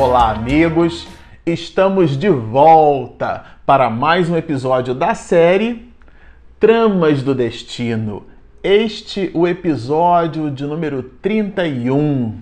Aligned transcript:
Olá, 0.00 0.30
amigos! 0.30 1.08
Estamos 1.44 2.16
de 2.16 2.30
volta 2.30 3.44
para 3.66 3.90
mais 3.90 4.30
um 4.30 4.36
episódio 4.36 4.94
da 4.94 5.12
série 5.12 5.92
Tramas 6.60 7.20
do 7.20 7.34
Destino. 7.34 8.24
Este 8.62 9.28
o 9.34 9.44
episódio 9.44 10.52
de 10.52 10.64
número 10.64 11.02
31. 11.02 12.40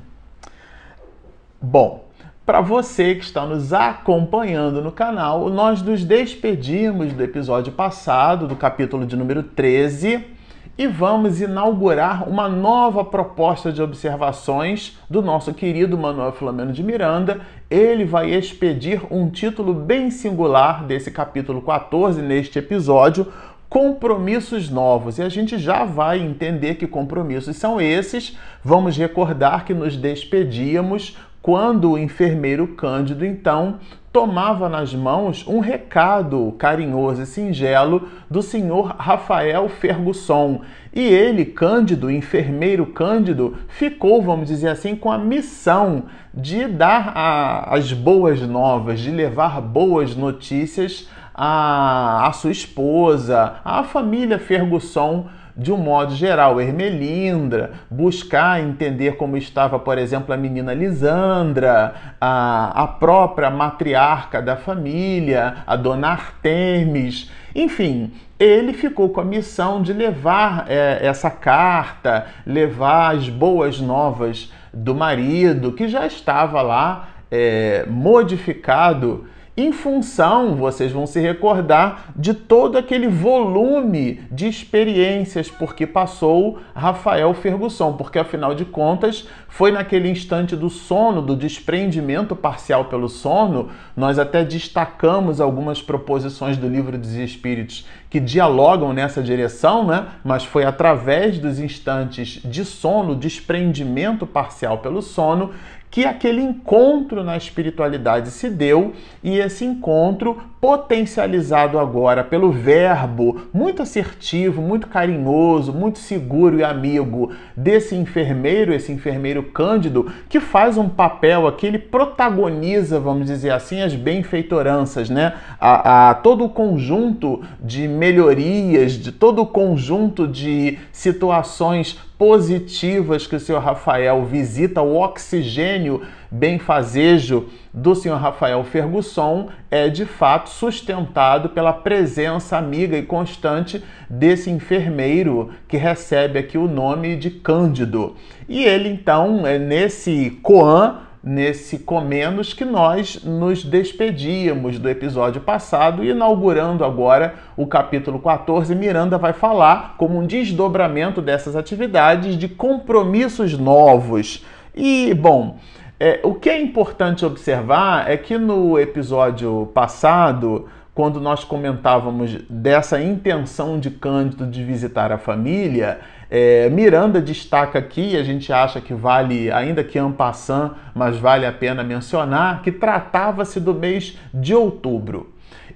Bom, 1.58 2.04
para 2.44 2.60
você 2.60 3.14
que 3.14 3.24
está 3.24 3.46
nos 3.46 3.72
acompanhando 3.72 4.82
no 4.82 4.92
canal, 4.92 5.48
nós 5.48 5.80
nos 5.80 6.04
despedimos 6.04 7.14
do 7.14 7.22
episódio 7.22 7.72
passado, 7.72 8.46
do 8.46 8.54
capítulo 8.54 9.06
de 9.06 9.16
número 9.16 9.42
13 9.42 10.35
e 10.78 10.86
vamos 10.86 11.40
inaugurar 11.40 12.28
uma 12.28 12.48
nova 12.48 13.02
proposta 13.02 13.72
de 13.72 13.80
observações 13.80 14.98
do 15.08 15.22
nosso 15.22 15.54
querido 15.54 15.96
Manuel 15.96 16.32
Filomeno 16.32 16.72
de 16.72 16.82
Miranda. 16.82 17.40
Ele 17.70 18.04
vai 18.04 18.30
expedir 18.30 19.00
um 19.10 19.30
título 19.30 19.72
bem 19.72 20.10
singular 20.10 20.84
desse 20.84 21.10
capítulo 21.10 21.62
14 21.62 22.20
neste 22.20 22.58
episódio, 22.58 23.32
compromissos 23.70 24.68
novos. 24.68 25.18
E 25.18 25.22
a 25.22 25.28
gente 25.30 25.58
já 25.58 25.84
vai 25.84 26.20
entender 26.20 26.74
que 26.74 26.86
compromissos 26.86 27.56
são 27.56 27.80
esses. 27.80 28.36
Vamos 28.62 28.96
recordar 28.96 29.64
que 29.64 29.72
nos 29.72 29.96
despedíamos 29.96 31.16
quando 31.46 31.92
o 31.92 31.98
enfermeiro 31.98 32.66
Cândido 32.66 33.24
então 33.24 33.78
tomava 34.12 34.68
nas 34.68 34.92
mãos 34.92 35.46
um 35.46 35.60
recado 35.60 36.52
carinhoso 36.58 37.22
e 37.22 37.26
singelo 37.26 38.08
do 38.28 38.42
senhor 38.42 38.96
Rafael 38.98 39.68
Fergusson. 39.68 40.62
E 40.92 41.00
ele, 41.02 41.44
Cândido, 41.44 42.10
enfermeiro 42.10 42.86
Cândido, 42.86 43.56
ficou, 43.68 44.20
vamos 44.20 44.48
dizer 44.48 44.70
assim, 44.70 44.96
com 44.96 45.08
a 45.08 45.18
missão 45.18 46.06
de 46.34 46.66
dar 46.66 47.12
a, 47.14 47.76
as 47.76 47.92
boas 47.92 48.40
novas, 48.40 48.98
de 48.98 49.12
levar 49.12 49.60
boas 49.60 50.16
notícias 50.16 51.08
à, 51.32 52.26
à 52.26 52.32
sua 52.32 52.50
esposa, 52.50 53.60
à 53.64 53.84
família 53.84 54.40
Fergusson 54.40 55.28
de 55.56 55.72
um 55.72 55.78
modo 55.78 56.14
geral, 56.14 56.60
Ermelinda, 56.60 57.72
buscar 57.90 58.60
entender 58.60 59.16
como 59.16 59.38
estava, 59.38 59.78
por 59.78 59.96
exemplo, 59.96 60.34
a 60.34 60.36
menina 60.36 60.74
Lisandra, 60.74 61.94
a, 62.20 62.82
a 62.82 62.86
própria 62.86 63.50
matriarca 63.50 64.42
da 64.42 64.54
família, 64.54 65.64
a 65.66 65.74
dona 65.74 66.08
Artemis, 66.08 67.30
enfim, 67.54 68.12
ele 68.38 68.74
ficou 68.74 69.08
com 69.08 69.22
a 69.22 69.24
missão 69.24 69.80
de 69.80 69.94
levar 69.94 70.66
é, 70.68 70.98
essa 71.00 71.30
carta, 71.30 72.26
levar 72.44 73.16
as 73.16 73.30
boas 73.30 73.80
novas 73.80 74.52
do 74.74 74.94
marido, 74.94 75.72
que 75.72 75.88
já 75.88 76.06
estava 76.06 76.60
lá 76.60 77.08
é, 77.30 77.86
modificado 77.88 79.26
em 79.56 79.72
função, 79.72 80.54
vocês 80.54 80.92
vão 80.92 81.06
se 81.06 81.18
recordar, 81.18 82.12
de 82.14 82.34
todo 82.34 82.76
aquele 82.76 83.08
volume 83.08 84.20
de 84.30 84.46
experiências 84.46 85.50
porque 85.50 85.86
passou 85.86 86.58
Rafael 86.74 87.32
Ferguson, 87.32 87.94
porque 87.94 88.18
afinal 88.18 88.54
de 88.54 88.66
contas 88.66 89.26
foi 89.48 89.72
naquele 89.72 90.10
instante 90.10 90.54
do 90.54 90.68
sono, 90.68 91.22
do 91.22 91.34
desprendimento 91.34 92.36
parcial 92.36 92.84
pelo 92.84 93.08
sono, 93.08 93.70
nós 93.96 94.18
até 94.18 94.44
destacamos 94.44 95.40
algumas 95.40 95.80
proposições 95.80 96.58
do 96.58 96.68
livro 96.68 96.98
dos 96.98 97.14
Espíritos 97.14 97.86
que 98.10 98.20
dialogam 98.20 98.92
nessa 98.92 99.22
direção, 99.22 99.86
né? 99.86 100.06
mas 100.22 100.44
foi 100.44 100.64
através 100.64 101.38
dos 101.38 101.58
instantes 101.58 102.40
de 102.44 102.64
sono, 102.64 103.16
desprendimento 103.16 104.26
parcial 104.26 104.78
pelo 104.78 105.00
sono, 105.00 105.52
que 105.90 106.04
aquele 106.04 106.42
encontro 106.42 107.22
na 107.22 107.36
espiritualidade 107.36 108.30
se 108.30 108.50
deu 108.50 108.92
e 109.22 109.38
esse 109.38 109.64
encontro 109.64 110.42
potencializado 110.60 111.78
agora 111.78 112.24
pelo 112.24 112.50
verbo 112.50 113.42
muito 113.52 113.82
assertivo, 113.82 114.62
muito 114.62 114.86
carinhoso, 114.86 115.72
muito 115.72 115.98
seguro 115.98 116.58
e 116.58 116.64
amigo 116.64 117.30
desse 117.56 117.94
enfermeiro, 117.94 118.72
esse 118.72 118.90
enfermeiro 118.90 119.42
Cândido, 119.42 120.10
que 120.28 120.40
faz 120.40 120.78
um 120.78 120.88
papel 120.88 121.46
aqui, 121.46 121.66
ele 121.66 121.78
protagoniza, 121.78 122.98
vamos 122.98 123.26
dizer 123.26 123.50
assim, 123.50 123.82
as 123.82 123.94
benfeitoranças, 123.94 125.10
né? 125.10 125.34
A, 125.60 126.10
a 126.10 126.14
todo 126.14 126.44
o 126.44 126.48
conjunto 126.48 127.42
de 127.62 127.86
melhorias, 127.86 128.92
de 128.92 129.12
todo 129.12 129.42
o 129.42 129.46
conjunto 129.46 130.26
de 130.26 130.78
situações 130.90 131.98
positivas 132.18 133.26
que 133.26 133.36
o 133.36 133.40
senhor 133.40 133.60
Rafael 133.60 134.24
visita, 134.24 134.80
o 134.80 134.96
oxigênio 134.96 136.02
benfazejo 136.30 137.48
do 137.72 137.94
senhor 137.94 138.16
Rafael 138.16 138.64
Fergusson 138.64 139.48
é 139.70 139.88
de 139.88 140.04
fato 140.06 140.45
sustentado 140.46 141.50
pela 141.50 141.72
presença 141.72 142.56
amiga 142.56 142.96
e 142.96 143.02
constante 143.02 143.82
desse 144.08 144.50
enfermeiro 144.50 145.50
que 145.68 145.76
recebe 145.76 146.38
aqui 146.38 146.56
o 146.56 146.68
nome 146.68 147.16
de 147.16 147.30
Cândido. 147.30 148.16
E 148.48 148.64
ele 148.64 148.88
então 148.88 149.46
é 149.46 149.58
nesse 149.58 150.38
Coan 150.42 151.06
nesse 151.26 151.80
Comenos 151.80 152.54
que 152.54 152.64
nós 152.64 153.24
nos 153.24 153.64
despedíamos 153.64 154.78
do 154.78 154.88
episódio 154.88 155.40
passado, 155.40 156.04
inaugurando 156.04 156.84
agora 156.84 157.34
o 157.56 157.66
capítulo 157.66 158.20
14. 158.20 158.72
Miranda 158.76 159.18
vai 159.18 159.32
falar 159.32 159.96
como 159.98 160.20
um 160.20 160.24
desdobramento 160.24 161.20
dessas 161.20 161.56
atividades 161.56 162.38
de 162.38 162.46
compromissos 162.48 163.58
novos. 163.58 164.46
E, 164.72 165.12
bom, 165.14 165.56
é, 165.98 166.20
o 166.22 166.34
que 166.34 166.50
é 166.50 166.60
importante 166.60 167.24
observar 167.24 168.10
é 168.10 168.18
que 168.18 168.36
no 168.36 168.78
episódio 168.78 169.70
passado, 169.72 170.68
quando 170.94 171.18
nós 171.20 171.42
comentávamos 171.42 172.36
dessa 172.50 173.00
intenção 173.00 173.80
de 173.80 173.90
Cândido 173.90 174.46
de 174.46 174.62
visitar 174.62 175.10
a 175.10 175.16
família, 175.16 176.00
é, 176.30 176.68
Miranda 176.68 177.18
destaca 177.18 177.78
aqui, 177.78 178.14
a 178.14 178.22
gente 178.22 178.52
acha 178.52 178.78
que 178.78 178.92
vale, 178.92 179.50
ainda 179.50 179.82
que 179.82 179.98
ampassant, 179.98 180.72
mas 180.94 181.16
vale 181.16 181.46
a 181.46 181.52
pena 181.52 181.82
mencionar, 181.82 182.60
que 182.60 182.70
tratava-se 182.70 183.58
do 183.58 183.72
mês 183.72 184.18
de 184.34 184.54
outubro. 184.54 185.32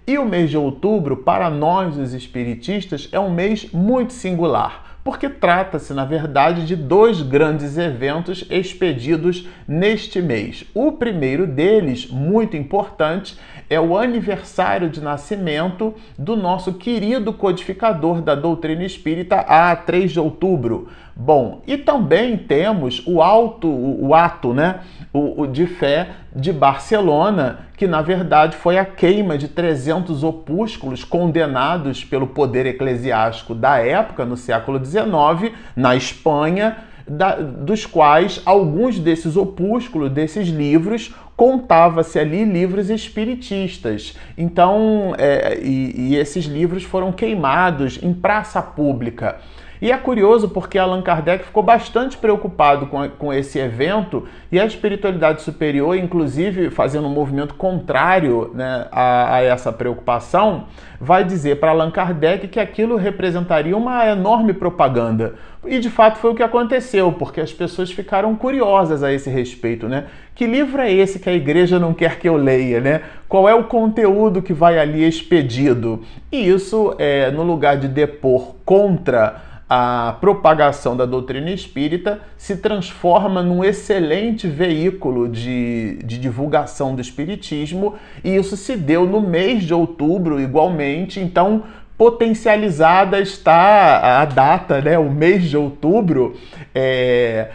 E 0.07 0.19
o 0.19 0.27
mês 0.27 0.51
de 0.51 0.57
outubro, 0.59 1.17
para 1.17 1.49
nós 1.49 1.97
os 1.97 2.13
espiritistas, 2.13 3.09
é 3.11 3.19
um 3.19 3.31
mês 3.31 3.71
muito 3.73 4.13
singular 4.13 4.90
porque 5.03 5.29
trata-se, 5.29 5.93
na 5.95 6.05
verdade, 6.05 6.67
de 6.67 6.77
dois 6.77 7.23
grandes 7.23 7.79
eventos 7.79 8.45
expedidos 8.51 9.49
neste 9.67 10.21
mês. 10.21 10.65
O 10.75 10.93
primeiro 10.93 11.47
deles, 11.47 12.07
muito 12.07 12.57
importante, 12.57 13.39
é 13.71 13.81
o 13.81 13.97
aniversário 13.97 14.91
de 14.91 15.01
nascimento 15.01 15.95
do 16.19 16.35
nosso 16.35 16.75
querido 16.75 17.33
codificador 17.33 18.21
da 18.21 18.35
doutrina 18.35 18.85
espírita 18.85 19.37
a 19.37 19.77
3 19.77 20.11
de 20.11 20.19
outubro. 20.19 20.89
Bom, 21.15 21.63
e 21.67 21.77
também 21.77 22.37
temos 22.37 23.03
o 23.07 23.23
alto, 23.23 23.69
o, 23.69 24.13
ato, 24.15 24.53
né, 24.53 24.81
o, 25.13 25.43
o 25.43 25.47
de 25.47 25.67
fé 25.67 26.09
de 26.35 26.53
Barcelona, 26.53 27.61
que 27.77 27.87
na 27.87 28.03
verdade 28.03 28.57
foi 28.57 28.77
a 28.79 28.85
queima 28.85 29.39
de 29.39 29.47
300 29.47 30.25
opúsculos 30.25 31.05
condenados 31.05 32.03
pelo 32.03 32.27
poder 32.27 32.67
eclesiástico 32.67 33.55
da 33.55 33.79
época, 33.79 34.25
no 34.25 34.37
século 34.37 34.85
XIX, 34.85 35.55
na 35.77 35.95
Espanha, 35.95 36.77
da, 37.11 37.35
dos 37.35 37.85
quais 37.85 38.41
alguns 38.47 39.01
desses 39.01 39.37
opúsculos, 39.37 40.13
desses 40.13 40.47
livros, 40.49 41.13
contava-se 41.37 42.19
ali 42.19 42.45
livros 42.45 42.89
espiritistas. 42.89 44.17
Então, 44.39 45.15
é, 45.19 45.59
e, 45.61 46.13
e 46.13 46.17
esses 46.17 46.45
livros 46.45 46.85
foram 46.85 47.11
queimados 47.11 47.99
em 48.01 48.15
praça 48.15 48.63
pública. 48.63 49.41
E 49.81 49.91
é 49.91 49.97
curioso 49.97 50.51
porque 50.51 50.79
Allan 50.79 51.01
Kardec 51.01 51.45
ficou 51.45 51.63
bastante 51.63 52.19
preocupado 52.19 52.87
com, 52.87 53.09
com 53.09 53.33
esse 53.33 53.59
evento 53.59 54.27
e 54.53 54.61
a 54.61 54.67
espiritualidade 54.67 55.41
superior, 55.41 55.97
inclusive 55.97 56.71
fazendo 56.71 57.07
um 57.07 57.13
movimento 57.13 57.55
contrário 57.55 58.51
né, 58.53 58.87
a, 58.93 59.37
a 59.37 59.43
essa 59.43 59.73
preocupação, 59.73 60.67
vai 61.01 61.25
dizer 61.25 61.59
para 61.59 61.71
Allan 61.71 61.91
Kardec 61.91 62.47
que 62.49 62.61
aquilo 62.61 62.97
representaria 62.97 63.75
uma 63.75 64.07
enorme 64.07 64.53
propaganda. 64.53 65.35
E 65.65 65.79
de 65.79 65.89
fato 65.91 66.19
foi 66.19 66.31
o 66.31 66.35
que 66.35 66.43
aconteceu, 66.43 67.13
porque 67.13 67.41
as 67.41 67.53
pessoas 67.53 67.91
ficaram 67.91 68.35
curiosas 68.35 69.03
a 69.03 69.13
esse 69.13 69.29
respeito, 69.29 69.89
né? 69.89 70.07
Que 70.35 70.47
livro 70.47 70.81
é 70.81 70.91
esse 70.91 71.19
que 71.19 71.29
a 71.29 71.35
igreja 71.35 71.79
não 71.79 71.93
quer 71.93 72.19
que 72.19 72.29
eu 72.29 72.37
leia, 72.37 72.81
né? 72.81 73.03
Qual 73.29 73.47
é 73.49 73.55
o 73.55 73.65
conteúdo 73.65 74.41
que 74.41 74.55
vai 74.55 74.79
ali 74.79 75.07
expedido? 75.07 76.03
E 76.33 76.49
isso, 76.49 76.95
é, 76.99 77.31
no 77.31 77.43
lugar 77.43 77.77
de 77.77 77.89
depor 77.89 78.55
contra 78.65 79.50
a 79.73 80.17
propagação 80.21 80.97
da 80.97 81.07
doutrina 81.07 81.49
espírita 81.49 82.19
se 82.37 82.57
transforma 82.57 83.41
num 83.41 83.63
excelente 83.63 84.49
veículo 84.49 85.29
de, 85.29 86.01
de 86.05 86.19
divulgação 86.19 86.93
do 86.93 87.01
espiritismo, 87.01 87.95
e 88.25 88.35
isso 88.35 88.57
se 88.57 88.77
deu 88.77 89.07
no 89.07 89.21
mês 89.21 89.63
de 89.63 89.73
outubro, 89.73 90.41
igualmente. 90.41 91.21
Então, 91.21 91.63
potencializada 91.97 93.21
está 93.21 94.21
a 94.21 94.25
data, 94.25 94.81
né, 94.81 94.99
o 94.99 95.09
mês 95.09 95.45
de 95.45 95.57
outubro, 95.57 96.37
é, 96.75 97.51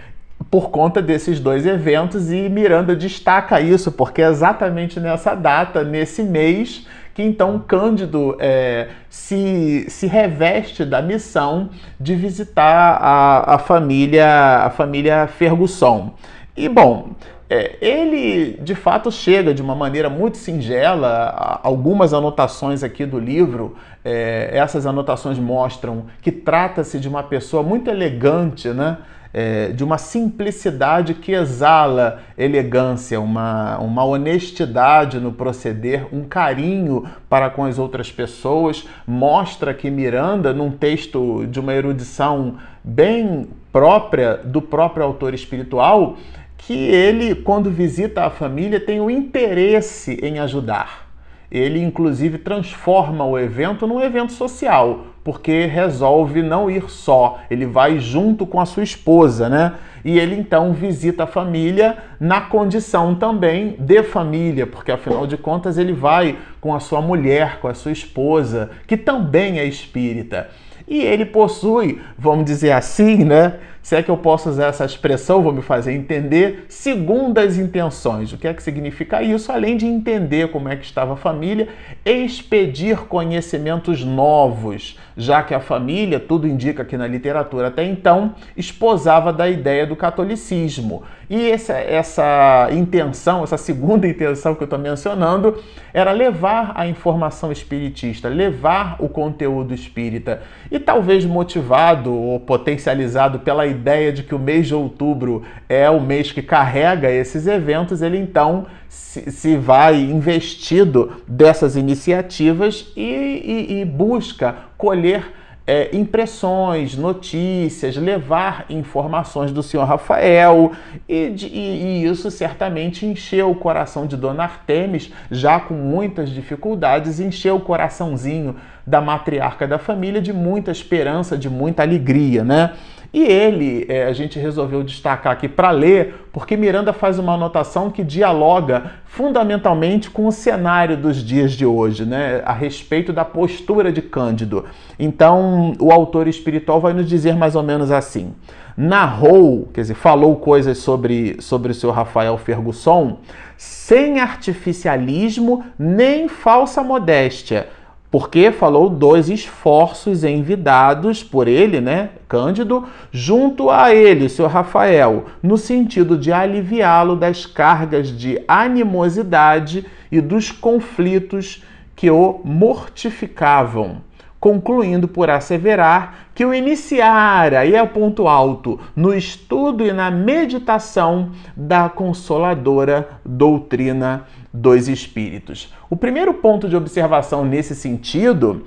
por 0.49 0.69
conta 0.69 1.01
desses 1.01 1.37
dois 1.41 1.65
eventos 1.65 2.31
e 2.31 2.47
Miranda 2.47 2.95
destaca 2.95 3.59
isso 3.59 3.91
porque 3.91 4.21
é 4.21 4.29
exatamente 4.29 5.01
nessa 5.01 5.35
data, 5.35 5.83
nesse 5.83 6.23
mês, 6.23 6.87
que 7.15 7.23
então 7.23 7.57
Cândido 7.65 8.35
é, 8.39 8.89
se, 9.09 9.85
se 9.89 10.05
reveste 10.05 10.83
da 10.83 11.01
missão 11.01 11.69
de 11.97 12.13
visitar 12.13 12.99
a, 13.01 13.55
a 13.55 13.57
família 13.57 14.65
a 14.65 14.69
família 14.69 15.25
Ferguson. 15.25 16.13
E 16.57 16.67
bom, 16.67 17.11
é, 17.49 17.77
ele 17.79 18.59
de 18.61 18.75
fato 18.75 19.09
chega 19.09 19.53
de 19.53 19.61
uma 19.61 19.73
maneira 19.73 20.09
muito 20.09 20.37
singela. 20.37 21.59
Algumas 21.63 22.13
anotações 22.13 22.83
aqui 22.83 23.05
do 23.05 23.17
livro, 23.17 23.77
é, 24.03 24.49
essas 24.51 24.85
anotações 24.85 25.39
mostram 25.39 26.07
que 26.21 26.33
trata-se 26.33 26.99
de 26.99 27.07
uma 27.07 27.23
pessoa 27.23 27.63
muito 27.63 27.89
elegante, 27.89 28.67
né? 28.69 28.97
É, 29.37 29.73
de 29.73 29.83
uma 29.83 29.97
simplicidade 29.97 31.13
que 31.13 31.33
exala 31.33 32.21
elegância, 32.37 33.19
uma, 33.19 33.77
uma 33.79 34.05
honestidade 34.05 35.19
no 35.19 35.33
proceder, 35.33 36.07
um 36.13 36.23
carinho 36.23 37.03
para 37.27 37.49
com 37.49 37.65
as 37.65 37.77
outras 37.77 38.09
pessoas. 38.09 38.87
Mostra 39.05 39.73
que 39.73 39.91
Miranda, 39.91 40.53
num 40.53 40.71
texto 40.71 41.45
de 41.47 41.59
uma 41.59 41.73
erudição 41.73 42.55
bem 42.81 43.49
própria 43.73 44.37
do 44.37 44.61
próprio 44.61 45.03
autor 45.03 45.33
espiritual, 45.33 46.15
que 46.57 46.73
ele, 46.73 47.35
quando 47.35 47.69
visita 47.69 48.23
a 48.23 48.29
família, 48.29 48.79
tem 48.79 49.01
o 49.01 49.11
interesse 49.11 50.17
em 50.23 50.39
ajudar. 50.39 51.09
Ele, 51.51 51.83
inclusive, 51.83 52.37
transforma 52.37 53.25
o 53.25 53.37
evento 53.37 53.85
num 53.85 53.99
evento 53.99 54.31
social, 54.31 55.07
porque 55.25 55.65
resolve 55.65 56.43
não 56.43 56.69
ir 56.69 56.87
só, 56.87 57.39
ele 57.49 57.65
vai 57.65 57.97
junto 57.97 58.45
com 58.45 58.61
a 58.61 58.65
sua 58.65 58.83
esposa, 58.83 59.49
né? 59.49 59.73
E 60.03 60.19
ele 60.19 60.35
então 60.35 60.71
visita 60.71 61.23
a 61.23 61.27
família 61.27 61.97
na 62.19 62.41
condição 62.41 63.15
também 63.15 63.75
de 63.79 64.03
família, 64.03 64.67
porque 64.67 64.91
afinal 64.91 65.25
de 65.25 65.35
contas 65.35 65.79
ele 65.79 65.93
vai 65.93 66.37
com 66.61 66.75
a 66.75 66.79
sua 66.79 67.01
mulher, 67.01 67.59
com 67.59 67.67
a 67.67 67.73
sua 67.73 67.91
esposa, 67.91 68.69
que 68.85 68.95
também 68.95 69.57
é 69.57 69.65
espírita. 69.65 70.47
E 70.87 71.01
ele 71.01 71.25
possui, 71.25 72.01
vamos 72.17 72.45
dizer 72.45 72.71
assim, 72.71 73.23
né? 73.23 73.55
Se 73.85 73.95
é 73.95 74.01
que 74.01 74.09
eu 74.09 74.17
posso 74.17 74.49
usar 74.49 74.65
essa 74.69 74.83
expressão, 74.83 75.43
vou 75.43 75.53
me 75.53 75.61
fazer 75.61 75.93
entender, 75.93 76.65
segundas 76.67 77.59
intenções. 77.59 78.33
O 78.33 78.37
que 78.37 78.47
é 78.47 78.53
que 78.53 78.63
significa 78.63 79.21
isso? 79.21 79.51
Além 79.51 79.77
de 79.77 79.85
entender 79.85 80.49
como 80.49 80.67
é 80.67 80.75
que 80.75 80.83
estava 80.83 81.13
a 81.13 81.15
família, 81.15 81.67
expedir 82.03 82.97
conhecimentos 83.01 84.03
novos, 84.03 84.97
já 85.15 85.43
que 85.43 85.53
a 85.53 85.59
família, 85.59 86.19
tudo 86.19 86.47
indica 86.47 86.83
que 86.83 86.97
na 86.97 87.05
literatura 87.05 87.67
até 87.67 87.83
então, 87.83 88.33
esposava 88.57 89.31
da 89.31 89.47
ideia 89.47 89.85
do 89.85 89.95
catolicismo. 89.95 91.03
E 91.29 91.49
essa, 91.49 91.73
essa 91.73 92.69
intenção, 92.71 93.43
essa 93.43 93.57
segunda 93.57 94.07
intenção 94.07 94.55
que 94.55 94.61
eu 94.61 94.65
estou 94.65 94.79
mencionando, 94.79 95.61
era 95.93 96.11
levar 96.11 96.73
a 96.75 96.87
informação 96.87 97.51
espiritista, 97.51 98.29
levar 98.29 98.95
o 98.99 99.07
conteúdo 99.07 99.73
espírita. 99.75 100.41
E 100.71 100.79
talvez 100.79 101.25
motivado 101.25 102.13
ou 102.13 102.39
potencializado 102.39 103.39
pela 103.39 103.65
ideia 103.65 104.11
de 104.11 104.23
que 104.23 104.33
o 104.33 104.39
mês 104.39 104.67
de 104.67 104.75
outubro 104.75 105.43
é 105.69 105.89
o 105.89 106.01
mês 106.01 106.31
que 106.31 106.41
carrega 106.41 107.11
esses 107.11 107.47
eventos, 107.47 108.01
ele 108.01 108.17
então 108.17 108.65
se, 108.89 109.31
se 109.31 109.55
vai 109.57 109.95
investido 109.95 111.21
dessas 111.27 111.75
iniciativas 111.75 112.91
e, 112.95 113.01
e, 113.01 113.81
e 113.81 113.85
busca 113.85 114.55
colher 114.77 115.23
é, 115.67 115.95
impressões, 115.95 116.95
notícias, 116.95 117.95
levar 117.95 118.65
informações 118.69 119.51
do 119.51 119.63
senhor 119.63 119.85
Rafael, 119.85 120.71
e, 121.09 121.29
de, 121.31 121.47
e, 121.47 122.03
e, 122.03 122.05
isso 122.05 122.29
certamente 122.29 123.05
encheu 123.05 123.49
o 123.49 123.55
coração 123.55 124.05
de 124.05 124.15
Dona 124.15 124.43
Artemis, 124.43 125.11
já 125.31 125.59
com 125.59 125.73
muitas 125.73 126.29
dificuldades, 126.29 127.19
encheu 127.19 127.55
o 127.55 127.61
coraçãozinho 127.61 128.55
da 128.85 129.01
matriarca 129.01 129.67
da 129.67 129.77
família 129.77 130.21
de 130.21 130.31
muita 130.31 130.71
esperança, 130.71 131.37
de 131.37 131.49
muita 131.49 131.83
alegria, 131.83 132.43
né? 132.43 132.71
E 133.13 133.23
ele, 133.23 133.85
é, 133.87 134.03
a 134.03 134.11
gente 134.11 134.37
resolveu 134.37 134.83
destacar 134.83 135.31
aqui 135.31 135.47
para 135.47 135.71
ler, 135.71 136.27
porque 136.33 136.57
Miranda 136.57 136.91
faz 136.91 137.17
uma 137.17 137.33
anotação 137.35 137.89
que 137.89 138.03
dialoga 138.03 138.91
fundamentalmente 139.05 140.09
com 140.09 140.27
o 140.27 140.33
cenário 140.33 140.97
dos 140.97 141.23
dias 141.23 141.53
de 141.53 141.65
hoje, 141.65 142.05
né, 142.05 142.41
a 142.45 142.51
respeito 142.51 143.13
da 143.13 143.23
postura 143.23 143.89
de 143.89 144.01
Cândido. 144.01 144.65
Então, 144.99 145.73
o 145.79 145.93
autor 145.93 146.27
espiritual 146.27 146.81
vai 146.81 146.91
nos 146.91 147.07
dizer 147.07 147.37
mais 147.37 147.55
ou 147.55 147.63
menos 147.63 147.89
assim: 147.89 148.33
narrou, 148.75 149.69
quer 149.73 149.81
dizer, 149.81 149.95
falou 149.95 150.35
coisas 150.35 150.79
sobre, 150.79 151.37
sobre 151.39 151.71
o 151.71 151.75
seu 151.75 151.91
Rafael 151.91 152.37
Fergusson 152.37 153.19
sem 153.57 154.19
artificialismo 154.19 155.63
nem 155.79 156.27
falsa 156.27 156.83
modéstia 156.83 157.69
porque 158.17 158.49
falou 158.49 158.89
dos 158.89 159.29
esforços 159.29 160.23
envidados 160.23 161.21
por 161.21 161.49
ele, 161.49 161.81
né, 161.81 162.11
Cândido, 162.29 162.85
junto 163.11 163.69
a 163.69 163.93
ele, 163.93 164.29
seu 164.29 164.47
Rafael, 164.47 165.25
no 165.43 165.57
sentido 165.57 166.17
de 166.17 166.31
aliviá-lo 166.31 167.17
das 167.17 167.45
cargas 167.45 168.07
de 168.07 168.41
animosidade 168.47 169.85
e 170.09 170.21
dos 170.21 170.49
conflitos 170.49 171.61
que 171.93 172.09
o 172.09 172.39
mortificavam, 172.45 173.97
concluindo 174.39 175.09
por 175.09 175.29
asseverar 175.29 176.29
que 176.33 176.45
o 176.45 176.53
iniciara, 176.53 177.59
aí 177.59 177.75
é 177.75 177.85
ponto 177.85 178.29
alto, 178.29 178.79
no 178.95 179.13
estudo 179.13 179.85
e 179.85 179.91
na 179.91 180.09
meditação 180.09 181.31
da 181.53 181.89
consoladora 181.89 183.09
doutrina 183.25 184.23
dos 184.55 184.87
espíritos. 184.87 185.73
O 185.89 185.95
primeiro 185.95 186.33
ponto 186.35 186.69
de 186.69 186.75
observação 186.75 187.43
nesse 187.43 187.75
sentido 187.75 188.65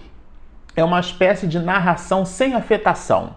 é 0.76 0.85
uma 0.85 1.00
espécie 1.00 1.46
de 1.46 1.58
narração 1.58 2.25
sem 2.25 2.55
afetação. 2.55 3.37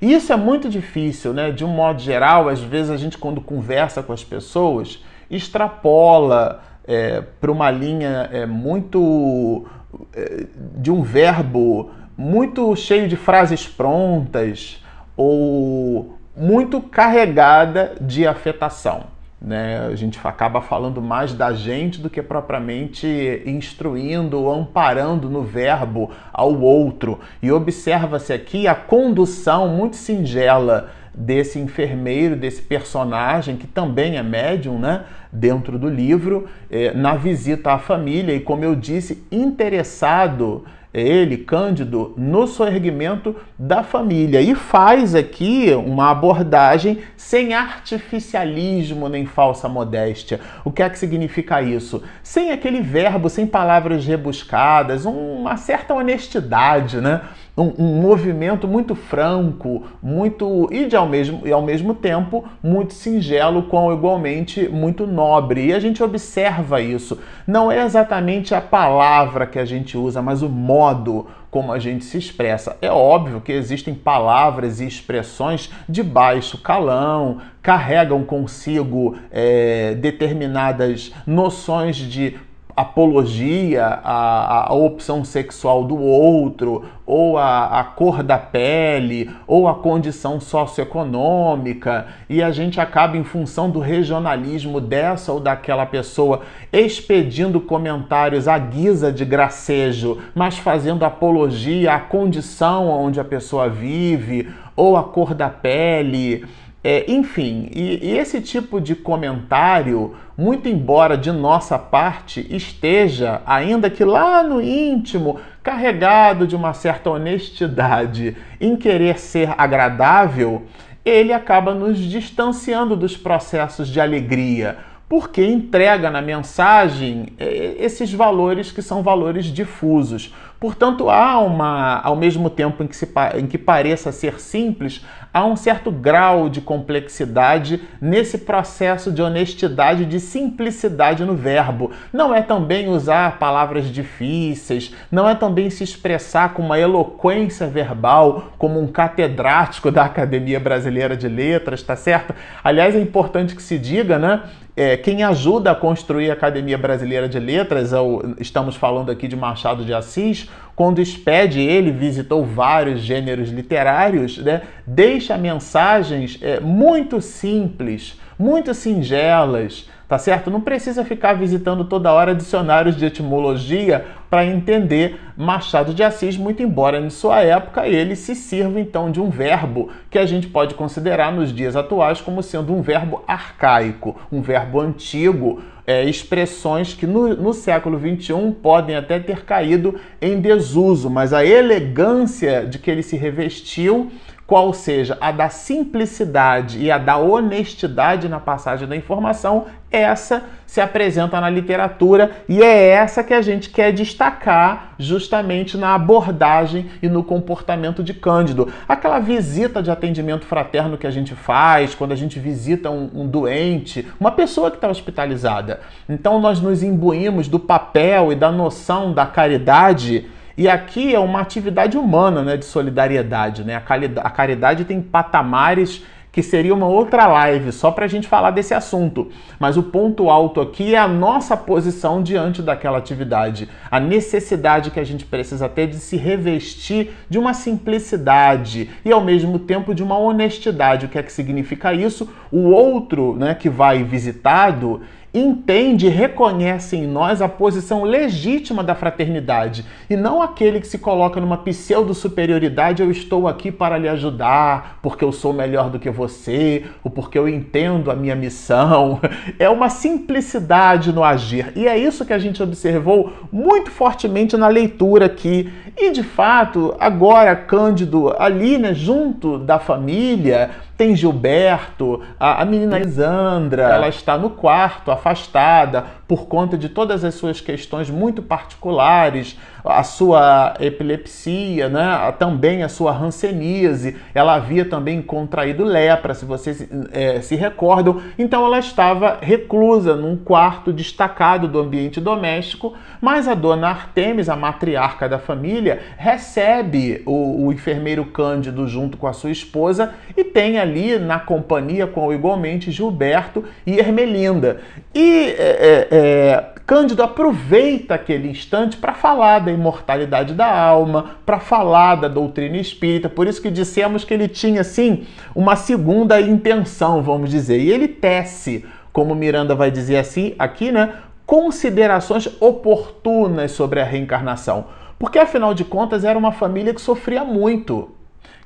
E 0.00 0.12
isso 0.12 0.32
é 0.32 0.36
muito 0.36 0.68
difícil, 0.68 1.34
né? 1.34 1.50
De 1.50 1.64
um 1.64 1.68
modo 1.68 2.00
geral, 2.00 2.48
às 2.48 2.60
vezes 2.60 2.90
a 2.90 2.96
gente, 2.96 3.18
quando 3.18 3.40
conversa 3.40 4.02
com 4.02 4.12
as 4.12 4.22
pessoas, 4.22 5.04
extrapola 5.28 6.62
é, 6.86 7.20
para 7.20 7.50
uma 7.50 7.70
linha 7.70 8.28
é, 8.32 8.46
muito. 8.46 9.66
É, 10.14 10.46
de 10.76 10.90
um 10.90 11.02
verbo 11.02 11.90
muito 12.16 12.74
cheio 12.76 13.08
de 13.08 13.16
frases 13.16 13.66
prontas 13.66 14.82
ou 15.16 16.18
muito 16.36 16.80
carregada 16.80 17.96
de 18.00 18.26
afetação. 18.26 19.17
Né? 19.40 19.86
A 19.86 19.94
gente 19.94 20.18
acaba 20.24 20.60
falando 20.60 21.00
mais 21.00 21.32
da 21.32 21.52
gente 21.52 22.00
do 22.00 22.10
que 22.10 22.20
propriamente 22.20 23.42
instruindo 23.46 24.40
ou 24.40 24.52
amparando 24.52 25.30
no 25.30 25.42
verbo 25.42 26.10
ao 26.32 26.60
outro. 26.60 27.20
E 27.40 27.50
observa-se 27.52 28.32
aqui 28.32 28.66
a 28.66 28.74
condução 28.74 29.68
muito 29.68 29.96
singela 29.96 30.90
desse 31.14 31.58
enfermeiro, 31.58 32.36
desse 32.36 32.62
personagem 32.62 33.56
que 33.56 33.66
também 33.66 34.16
é 34.16 34.22
médium, 34.22 34.78
né? 34.78 35.04
Dentro 35.32 35.78
do 35.78 35.88
livro, 35.88 36.48
eh, 36.70 36.92
na 36.94 37.14
visita 37.14 37.72
à 37.72 37.78
família 37.78 38.34
e, 38.34 38.40
como 38.40 38.64
eu 38.64 38.74
disse, 38.74 39.24
interessado 39.30 40.64
ele, 40.92 41.36
Cândido, 41.38 42.14
no 42.16 42.46
soerguimento 42.46 43.36
da 43.58 43.82
família 43.82 44.40
e 44.40 44.54
faz 44.54 45.14
aqui 45.14 45.74
uma 45.74 46.10
abordagem 46.10 47.00
sem 47.16 47.54
artificialismo 47.54 49.08
nem 49.08 49.26
falsa 49.26 49.68
modéstia. 49.68 50.38
O 50.64 50.70
que 50.70 50.82
é 50.82 50.88
que 50.88 50.98
significa 50.98 51.60
isso? 51.60 52.02
Sem 52.22 52.52
aquele 52.52 52.80
verbo, 52.80 53.28
sem 53.28 53.46
palavras 53.46 54.06
rebuscadas, 54.06 55.04
uma 55.04 55.56
certa 55.56 55.92
honestidade, 55.92 57.00
né? 57.00 57.22
um, 57.58 57.74
um, 57.76 58.00
movimento 58.00 58.68
muito 58.68 58.94
franco, 58.94 59.82
muito 60.00 60.68
e, 60.70 60.86
de, 60.86 60.94
ao, 60.94 61.08
mesmo, 61.08 61.42
e 61.44 61.50
ao 61.50 61.60
mesmo 61.60 61.92
tempo 61.92 62.44
muito 62.62 62.94
singelo, 62.94 63.64
com 63.64 63.92
igualmente 63.92 64.68
muito 64.68 65.06
nobre. 65.06 65.66
E 65.66 65.74
a 65.74 65.80
gente 65.80 66.02
observa 66.02 66.80
isso. 66.80 67.18
Não 67.46 67.70
é 67.70 67.84
exatamente 67.84 68.54
a 68.54 68.60
palavra 68.60 69.46
que 69.46 69.58
a 69.58 69.64
gente 69.64 69.98
usa, 69.98 70.22
mas 70.22 70.40
o 70.40 70.48
modo 70.48 71.26
como 71.50 71.72
a 71.72 71.78
gente 71.78 72.04
se 72.04 72.18
expressa. 72.18 72.76
É 72.80 72.90
óbvio 72.90 73.40
que 73.40 73.52
existem 73.52 73.94
palavras 73.94 74.80
e 74.80 74.86
expressões 74.86 75.70
de 75.88 76.02
baixo 76.02 76.58
calão, 76.58 77.40
carregam 77.62 78.24
consigo 78.24 79.16
é, 79.30 79.94
determinadas 79.94 81.12
noções 81.26 81.96
de 81.96 82.36
apologia 82.78 83.86
à, 84.04 84.70
à, 84.70 84.72
opção 84.72 85.24
sexual 85.24 85.82
do 85.82 85.98
outro, 85.98 86.84
ou 87.04 87.36
a, 87.36 87.80
a 87.80 87.82
cor 87.82 88.22
da 88.22 88.38
pele, 88.38 89.28
ou 89.48 89.66
a 89.66 89.74
condição 89.74 90.38
socioeconômica, 90.38 92.06
e 92.30 92.40
a 92.40 92.52
gente 92.52 92.80
acaba, 92.80 93.16
em 93.16 93.24
função 93.24 93.68
do 93.68 93.80
regionalismo 93.80 94.80
dessa 94.80 95.32
ou 95.32 95.40
daquela 95.40 95.86
pessoa, 95.86 96.42
expedindo 96.72 97.60
comentários 97.60 98.46
à 98.46 98.56
guisa 98.56 99.10
de 99.10 99.24
gracejo, 99.24 100.18
mas 100.32 100.56
fazendo 100.56 101.04
apologia 101.04 101.94
à 101.94 101.98
condição 101.98 102.88
onde 102.88 103.18
a 103.18 103.24
pessoa 103.24 103.68
vive, 103.68 104.48
ou 104.76 104.96
a 104.96 105.02
cor 105.02 105.34
da 105.34 105.48
pele 105.48 106.46
É, 106.82 107.10
enfim, 107.10 107.68
e, 107.74 107.98
e 108.06 108.18
esse 108.18 108.40
tipo 108.40 108.80
de 108.80 108.94
comentário, 108.94 110.14
muito 110.36 110.68
embora 110.68 111.18
de 111.18 111.32
nossa 111.32 111.76
parte 111.76 112.46
esteja, 112.54 113.42
ainda 113.44 113.90
que 113.90 114.04
lá 114.04 114.44
no 114.44 114.60
íntimo, 114.60 115.40
carregado 115.60 116.46
de 116.46 116.54
uma 116.54 116.72
certa 116.72 117.10
honestidade 117.10 118.36
em 118.60 118.76
querer 118.76 119.18
ser 119.18 119.52
agradável, 119.58 120.66
ele 121.04 121.32
acaba 121.32 121.74
nos 121.74 121.98
distanciando 121.98 122.94
dos 122.94 123.16
processos 123.16 123.88
de 123.88 124.00
alegria, 124.00 124.78
porque 125.08 125.44
entrega 125.44 126.10
na 126.10 126.22
mensagem 126.22 127.28
é, 127.38 127.74
esses 127.80 128.12
valores 128.12 128.70
que 128.70 128.82
são 128.82 129.02
valores 129.02 129.46
difusos. 129.46 130.32
Portanto, 130.60 131.08
há 131.08 131.38
uma, 131.38 132.00
ao 132.00 132.16
mesmo 132.16 132.50
tempo 132.50 132.82
em 132.82 132.88
que, 132.88 132.96
se, 132.96 133.08
em 133.36 133.46
que 133.46 133.56
pareça 133.56 134.10
ser 134.10 134.40
simples, 134.40 135.04
há 135.32 135.44
um 135.44 135.54
certo 135.54 135.90
grau 135.90 136.48
de 136.48 136.60
complexidade 136.60 137.80
nesse 138.00 138.38
processo 138.38 139.12
de 139.12 139.22
honestidade, 139.22 140.04
de 140.04 140.18
simplicidade 140.18 141.24
no 141.24 141.34
verbo. 141.34 141.92
Não 142.12 142.34
é 142.34 142.42
também 142.42 142.88
usar 142.88 143.38
palavras 143.38 143.86
difíceis, 143.86 144.92
não 145.12 145.28
é 145.28 145.34
também 145.36 145.70
se 145.70 145.84
expressar 145.84 146.54
com 146.54 146.62
uma 146.62 146.78
eloquência 146.78 147.68
verbal, 147.68 148.52
como 148.58 148.80
um 148.80 148.88
catedrático 148.88 149.92
da 149.92 150.06
Academia 150.06 150.58
Brasileira 150.58 151.16
de 151.16 151.28
Letras, 151.28 151.84
tá 151.84 151.94
certo? 151.94 152.34
Aliás, 152.64 152.96
é 152.96 153.00
importante 153.00 153.54
que 153.54 153.62
se 153.62 153.78
diga, 153.78 154.18
né? 154.18 154.42
É, 154.80 154.96
quem 154.96 155.24
ajuda 155.24 155.72
a 155.72 155.74
construir 155.74 156.30
a 156.30 156.34
Academia 156.34 156.78
Brasileira 156.78 157.28
de 157.28 157.40
Letras, 157.40 157.90
estamos 158.38 158.76
falando 158.76 159.10
aqui 159.10 159.26
de 159.26 159.34
Machado 159.34 159.84
de 159.84 159.92
Assis, 159.92 160.47
quando 160.78 161.00
expede 161.00 161.60
ele, 161.60 161.90
visitou 161.90 162.46
vários 162.46 163.00
gêneros 163.00 163.48
literários, 163.48 164.38
né, 164.38 164.62
deixa 164.86 165.36
mensagens 165.36 166.38
é, 166.40 166.60
muito 166.60 167.20
simples, 167.20 168.16
muito 168.38 168.72
singelas, 168.72 169.90
tá 170.06 170.16
certo? 170.18 170.52
Não 170.52 170.60
precisa 170.60 171.04
ficar 171.04 171.32
visitando 171.32 171.84
toda 171.84 172.12
hora 172.12 172.32
dicionários 172.32 172.96
de 172.96 173.04
etimologia 173.04 174.04
para 174.30 174.44
entender 174.44 175.18
Machado 175.36 175.94
de 175.94 176.02
Assis, 176.02 176.36
muito 176.36 176.62
embora 176.62 177.00
em 177.00 177.10
sua 177.10 177.40
época 177.40 177.86
ele 177.86 178.16
se 178.16 178.34
sirva 178.34 178.80
então 178.80 179.10
de 179.10 179.20
um 179.20 179.30
verbo 179.30 179.88
que 180.10 180.18
a 180.18 180.26
gente 180.26 180.46
pode 180.46 180.74
considerar 180.74 181.32
nos 181.32 181.52
dias 181.52 181.76
atuais 181.76 182.20
como 182.20 182.42
sendo 182.42 182.74
um 182.74 182.82
verbo 182.82 183.22
arcaico, 183.26 184.16
um 184.30 184.40
verbo 184.40 184.80
antigo, 184.80 185.62
é, 185.86 186.04
expressões 186.04 186.92
que 186.92 187.06
no, 187.06 187.34
no 187.34 187.54
século 187.54 187.98
XXI 187.98 188.52
podem 188.62 188.94
até 188.94 189.18
ter 189.18 189.44
caído 189.44 189.98
em 190.20 190.40
desuso, 190.40 191.08
mas 191.08 191.32
a 191.32 191.44
elegância 191.44 192.66
de 192.66 192.78
que 192.78 192.90
ele 192.90 193.02
se 193.02 193.16
revestiu 193.16 194.10
qual 194.48 194.72
seja 194.72 195.18
a 195.20 195.30
da 195.30 195.50
simplicidade 195.50 196.82
e 196.82 196.90
a 196.90 196.96
da 196.96 197.18
honestidade 197.18 198.30
na 198.30 198.40
passagem 198.40 198.88
da 198.88 198.96
informação, 198.96 199.66
essa 199.90 200.42
se 200.66 200.80
apresenta 200.80 201.38
na 201.38 201.50
literatura 201.50 202.30
e 202.48 202.62
é 202.62 202.88
essa 202.88 203.22
que 203.22 203.34
a 203.34 203.42
gente 203.42 203.68
quer 203.68 203.92
destacar 203.92 204.94
justamente 204.98 205.76
na 205.76 205.94
abordagem 205.94 206.90
e 207.02 207.10
no 207.10 207.22
comportamento 207.22 208.02
de 208.02 208.14
Cândido. 208.14 208.72
Aquela 208.88 209.18
visita 209.18 209.82
de 209.82 209.90
atendimento 209.90 210.46
fraterno 210.46 210.96
que 210.96 211.06
a 211.06 211.10
gente 211.10 211.34
faz 211.34 211.94
quando 211.94 212.12
a 212.12 212.16
gente 212.16 212.40
visita 212.40 212.88
um, 212.88 213.10
um 213.14 213.26
doente, 213.26 214.08
uma 214.18 214.30
pessoa 214.30 214.70
que 214.70 214.78
está 214.78 214.88
hospitalizada. 214.88 215.80
Então 216.08 216.40
nós 216.40 216.58
nos 216.58 216.82
imbuímos 216.82 217.48
do 217.48 217.60
papel 217.60 218.32
e 218.32 218.34
da 218.34 218.50
noção 218.50 219.12
da 219.12 219.26
caridade 219.26 220.26
e 220.58 220.68
aqui 220.68 221.14
é 221.14 221.20
uma 221.20 221.40
atividade 221.40 221.96
humana, 221.96 222.42
né, 222.42 222.56
de 222.56 222.64
solidariedade, 222.64 223.62
né? 223.62 223.76
A 223.76 224.30
caridade 224.30 224.84
tem 224.84 225.00
patamares 225.00 226.02
que 226.32 226.42
seria 226.42 226.74
uma 226.74 226.88
outra 226.88 227.28
live 227.28 227.70
só 227.70 227.92
para 227.92 228.04
a 228.04 228.08
gente 228.08 228.26
falar 228.26 228.50
desse 228.50 228.74
assunto. 228.74 229.28
Mas 229.56 229.76
o 229.76 229.84
ponto 229.84 230.28
alto 230.28 230.60
aqui 230.60 230.96
é 230.96 230.98
a 230.98 231.06
nossa 231.06 231.56
posição 231.56 232.22
diante 232.22 232.60
daquela 232.60 232.98
atividade, 232.98 233.68
a 233.88 234.00
necessidade 234.00 234.90
que 234.90 234.98
a 234.98 235.04
gente 235.04 235.24
precisa 235.24 235.68
ter 235.68 235.86
de 235.86 235.96
se 235.96 236.16
revestir 236.16 237.12
de 237.30 237.38
uma 237.38 237.54
simplicidade 237.54 238.90
e 239.04 239.12
ao 239.12 239.20
mesmo 239.20 239.60
tempo 239.60 239.94
de 239.94 240.02
uma 240.02 240.18
honestidade. 240.18 241.06
O 241.06 241.08
que 241.08 241.18
é 241.18 241.22
que 241.22 241.32
significa 241.32 241.94
isso? 241.94 242.28
O 242.50 242.70
outro, 242.70 243.36
né, 243.36 243.54
que 243.54 243.68
vai 243.68 244.02
visitado, 244.02 245.02
entende 245.32 246.06
e 246.06 246.10
reconhece 246.10 246.96
em 246.96 247.06
nós 247.06 247.42
a 247.42 247.48
posição 247.48 248.02
legítima 248.02 248.82
da 248.82 248.94
fraternidade 248.94 249.84
e 250.08 250.16
não 250.16 250.40
aquele 250.40 250.80
que 250.80 250.86
se 250.86 250.98
coloca 250.98 251.40
numa 251.40 251.58
pseudo-superioridade, 251.58 253.02
eu 253.02 253.10
estou 253.10 253.46
aqui 253.46 253.70
para 253.70 253.98
lhe 253.98 254.08
ajudar, 254.08 254.98
porque 255.02 255.24
eu 255.24 255.32
sou 255.32 255.52
melhor 255.52 255.90
do 255.90 255.98
que 255.98 256.10
você, 256.10 256.84
ou 257.04 257.10
porque 257.10 257.38
eu 257.38 257.48
entendo 257.48 258.10
a 258.10 258.16
minha 258.16 258.34
missão. 258.34 259.20
É 259.58 259.68
uma 259.68 259.88
simplicidade 259.88 261.12
no 261.12 261.24
agir. 261.24 261.72
E 261.74 261.86
é 261.86 261.96
isso 261.96 262.24
que 262.24 262.32
a 262.32 262.38
gente 262.38 262.62
observou 262.62 263.32
muito 263.50 263.90
fortemente 263.90 264.56
na 264.56 264.68
leitura 264.68 265.26
aqui. 265.26 265.72
E 265.96 266.10
de 266.10 266.22
fato, 266.22 266.94
agora 267.00 267.56
Cândido 267.56 268.34
ali, 268.38 268.78
né, 268.78 268.94
junto 268.94 269.58
da 269.58 269.78
família, 269.78 270.70
tem 270.98 271.14
Gilberto, 271.14 272.20
a, 272.40 272.60
a 272.60 272.64
menina 272.64 272.98
Lisandra, 272.98 273.84
ela 273.84 274.08
está 274.08 274.36
no 274.36 274.50
quarto, 274.50 275.12
afastada, 275.12 276.04
por 276.26 276.46
conta 276.46 276.76
de 276.76 276.88
todas 276.88 277.22
as 277.22 277.36
suas 277.36 277.60
questões 277.60 278.10
muito 278.10 278.42
particulares, 278.42 279.56
a 279.88 280.02
sua 280.02 280.74
epilepsia, 280.78 281.88
né? 281.88 282.32
também 282.38 282.82
a 282.82 282.88
sua 282.88 283.16
hanseníase, 283.16 284.16
ela 284.34 284.54
havia 284.54 284.84
também 284.84 285.22
contraído 285.22 285.82
lepra, 285.82 286.34
se 286.34 286.44
vocês 286.44 286.86
é, 287.10 287.40
se 287.40 287.56
recordam, 287.56 288.20
então 288.38 288.64
ela 288.64 288.78
estava 288.78 289.38
reclusa 289.40 290.14
num 290.14 290.36
quarto 290.36 290.92
destacado 290.92 291.66
do 291.66 291.78
ambiente 291.78 292.20
doméstico, 292.20 292.94
mas 293.20 293.48
a 293.48 293.54
dona 293.54 293.88
Artemis, 293.88 294.48
a 294.48 294.56
matriarca 294.56 295.28
da 295.28 295.38
família, 295.38 296.00
recebe 296.16 297.22
o, 297.24 297.66
o 297.66 297.72
enfermeiro 297.72 298.26
Cândido 298.26 298.86
junto 298.86 299.16
com 299.16 299.26
a 299.26 299.32
sua 299.32 299.50
esposa 299.50 300.12
e 300.36 300.44
tem 300.44 300.78
ali 300.78 301.18
na 301.18 301.38
companhia 301.38 302.06
com 302.06 302.32
igualmente 302.32 302.90
Gilberto 302.90 303.64
e 303.86 303.98
Ermelinda. 303.98 304.80
E 305.14 305.54
é, 305.58 305.58
é, 305.58 306.08
é, 306.10 306.77
Cândido 306.88 307.22
aproveita 307.22 308.14
aquele 308.14 308.48
instante 308.48 308.96
para 308.96 309.12
falar 309.12 309.58
da 309.58 309.70
imortalidade 309.70 310.54
da 310.54 310.74
alma, 310.74 311.36
para 311.44 311.60
falar 311.60 312.14
da 312.14 312.28
doutrina 312.28 312.78
espírita, 312.78 313.28
por 313.28 313.46
isso 313.46 313.60
que 313.60 313.70
dissemos 313.70 314.24
que 314.24 314.32
ele 314.32 314.48
tinha, 314.48 314.80
assim, 314.80 315.26
uma 315.54 315.76
segunda 315.76 316.40
intenção, 316.40 317.22
vamos 317.22 317.50
dizer, 317.50 317.78
e 317.78 317.90
ele 317.90 318.08
tece, 318.08 318.86
como 319.12 319.34
Miranda 319.34 319.74
vai 319.74 319.90
dizer 319.90 320.16
assim 320.16 320.54
aqui, 320.58 320.90
né, 320.90 321.12
considerações 321.44 322.48
oportunas 322.58 323.72
sobre 323.72 324.00
a 324.00 324.04
reencarnação. 324.04 324.86
Porque 325.18 325.38
afinal 325.38 325.74
de 325.74 325.84
contas 325.84 326.24
era 326.24 326.38
uma 326.38 326.52
família 326.52 326.94
que 326.94 327.02
sofria 327.02 327.44
muito 327.44 328.12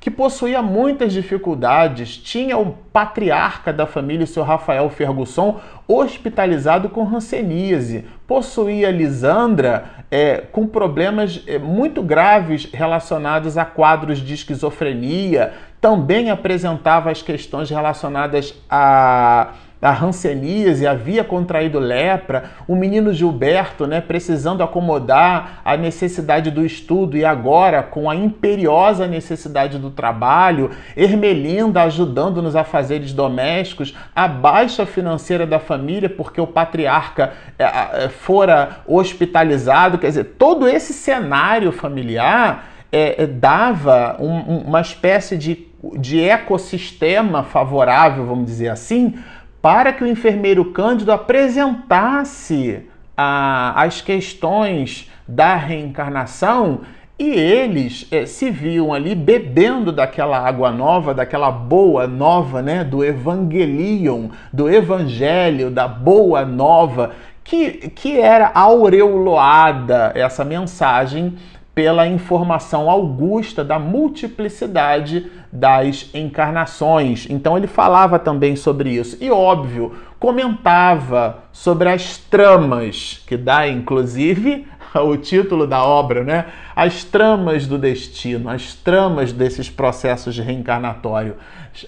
que 0.03 0.11
possuía 0.11 0.61
muitas 0.61 1.13
dificuldades, 1.13 2.17
tinha 2.17 2.57
o 2.57 2.73
patriarca 2.91 3.71
da 3.71 3.85
família, 3.85 4.25
o 4.25 4.27
seu 4.27 4.43
Rafael 4.43 4.89
Fergusson, 4.89 5.61
hospitalizado 5.87 6.89
com 6.89 7.07
hanseníase, 7.07 8.03
possuía 8.27 8.91
Lisandra 8.91 9.85
é, 10.11 10.39
com 10.51 10.67
problemas 10.67 11.41
é, 11.47 11.57
muito 11.57 12.03
graves 12.03 12.67
relacionados 12.73 13.57
a 13.57 13.63
quadros 13.63 14.19
de 14.19 14.33
esquizofrenia, 14.33 15.53
também 15.79 16.29
apresentava 16.29 17.09
as 17.09 17.21
questões 17.21 17.69
relacionadas 17.69 18.53
a 18.69 19.53
a 19.83 19.91
hanseníase, 19.91 20.87
havia 20.87 21.23
contraído 21.23 21.77
lepra, 21.77 22.45
o 22.67 22.75
menino 22.75 23.13
Gilberto, 23.13 23.85
né, 23.85 23.99
precisando 23.99 24.63
acomodar 24.63 25.61
a 25.65 25.75
necessidade 25.75 26.49
do 26.49 26.65
estudo 26.65 27.17
e 27.17 27.25
agora 27.25 27.83
com 27.83 28.09
a 28.09 28.15
imperiosa 28.15 29.05
necessidade 29.07 29.77
do 29.77 29.89
trabalho, 29.89 30.71
Ermelinda 30.95 31.83
ajudando 31.83 32.41
nos 32.41 32.55
afazeres 32.55 33.13
domésticos, 33.13 33.93
a 34.15 34.27
baixa 34.27 34.85
financeira 34.85 35.45
da 35.45 35.59
família 35.59 36.09
porque 36.09 36.39
o 36.39 36.47
patriarca 36.47 37.33
é, 37.59 38.07
fora 38.07 38.77
hospitalizado, 38.87 39.97
quer 39.97 40.07
dizer, 40.07 40.23
todo 40.37 40.67
esse 40.67 40.93
cenário 40.93 41.71
familiar 41.71 42.69
é, 42.91 43.25
dava 43.25 44.17
um, 44.19 44.59
uma 44.59 44.79
espécie 44.79 45.35
de, 45.35 45.67
de 45.97 46.21
ecossistema 46.21 47.43
favorável, 47.43 48.25
vamos 48.25 48.45
dizer 48.45 48.69
assim, 48.69 49.15
para 49.63 49.93
que 49.93 50.03
o 50.03 50.07
enfermeiro 50.07 50.65
Cândido 50.65 51.09
apresentasse 51.09 52.81
a, 53.15 53.81
as 53.81 54.01
questões 54.01 55.09
da 55.25 55.55
reencarnação 55.55 56.81
e 57.17 57.29
eles 57.29 58.05
é, 58.11 58.25
se 58.25 58.51
viam 58.51 58.93
ali 58.93 59.15
bebendo 59.15 59.93
daquela 59.93 60.37
água 60.37 60.69
nova, 60.69 61.13
daquela 61.13 61.49
boa 61.49 62.05
nova, 62.05 62.61
né, 62.61 62.83
do 62.83 63.05
Evangelion, 63.05 64.31
do 64.51 64.69
Evangelho, 64.69 65.71
da 65.71 65.87
boa 65.87 66.43
nova, 66.43 67.11
que, 67.41 67.89
que 67.91 68.19
era 68.19 68.51
aureoloada 68.53 70.11
essa 70.13 70.43
mensagem 70.43 71.37
pela 71.75 72.07
informação 72.07 72.89
augusta 72.89 73.63
da 73.63 73.79
multiplicidade 73.79 75.31
das 75.51 76.09
encarnações. 76.13 77.27
Então 77.29 77.57
ele 77.57 77.67
falava 77.67 78.19
também 78.19 78.55
sobre 78.55 78.91
isso. 78.91 79.17
E 79.19 79.31
óbvio, 79.31 79.95
comentava 80.19 81.43
sobre 81.51 81.89
as 81.89 82.17
tramas, 82.17 83.23
que 83.27 83.35
dá 83.35 83.67
inclusive 83.67 84.67
o 84.95 85.17
título 85.17 85.65
da 85.65 85.83
obra, 85.83 86.23
né? 86.23 86.45
As 86.75 87.03
tramas 87.03 87.65
do 87.65 87.77
destino, 87.77 88.49
as 88.49 88.75
tramas 88.75 89.31
desses 89.31 89.69
processos 89.69 90.35
de 90.35 90.41
reencarnatório, 90.41 91.35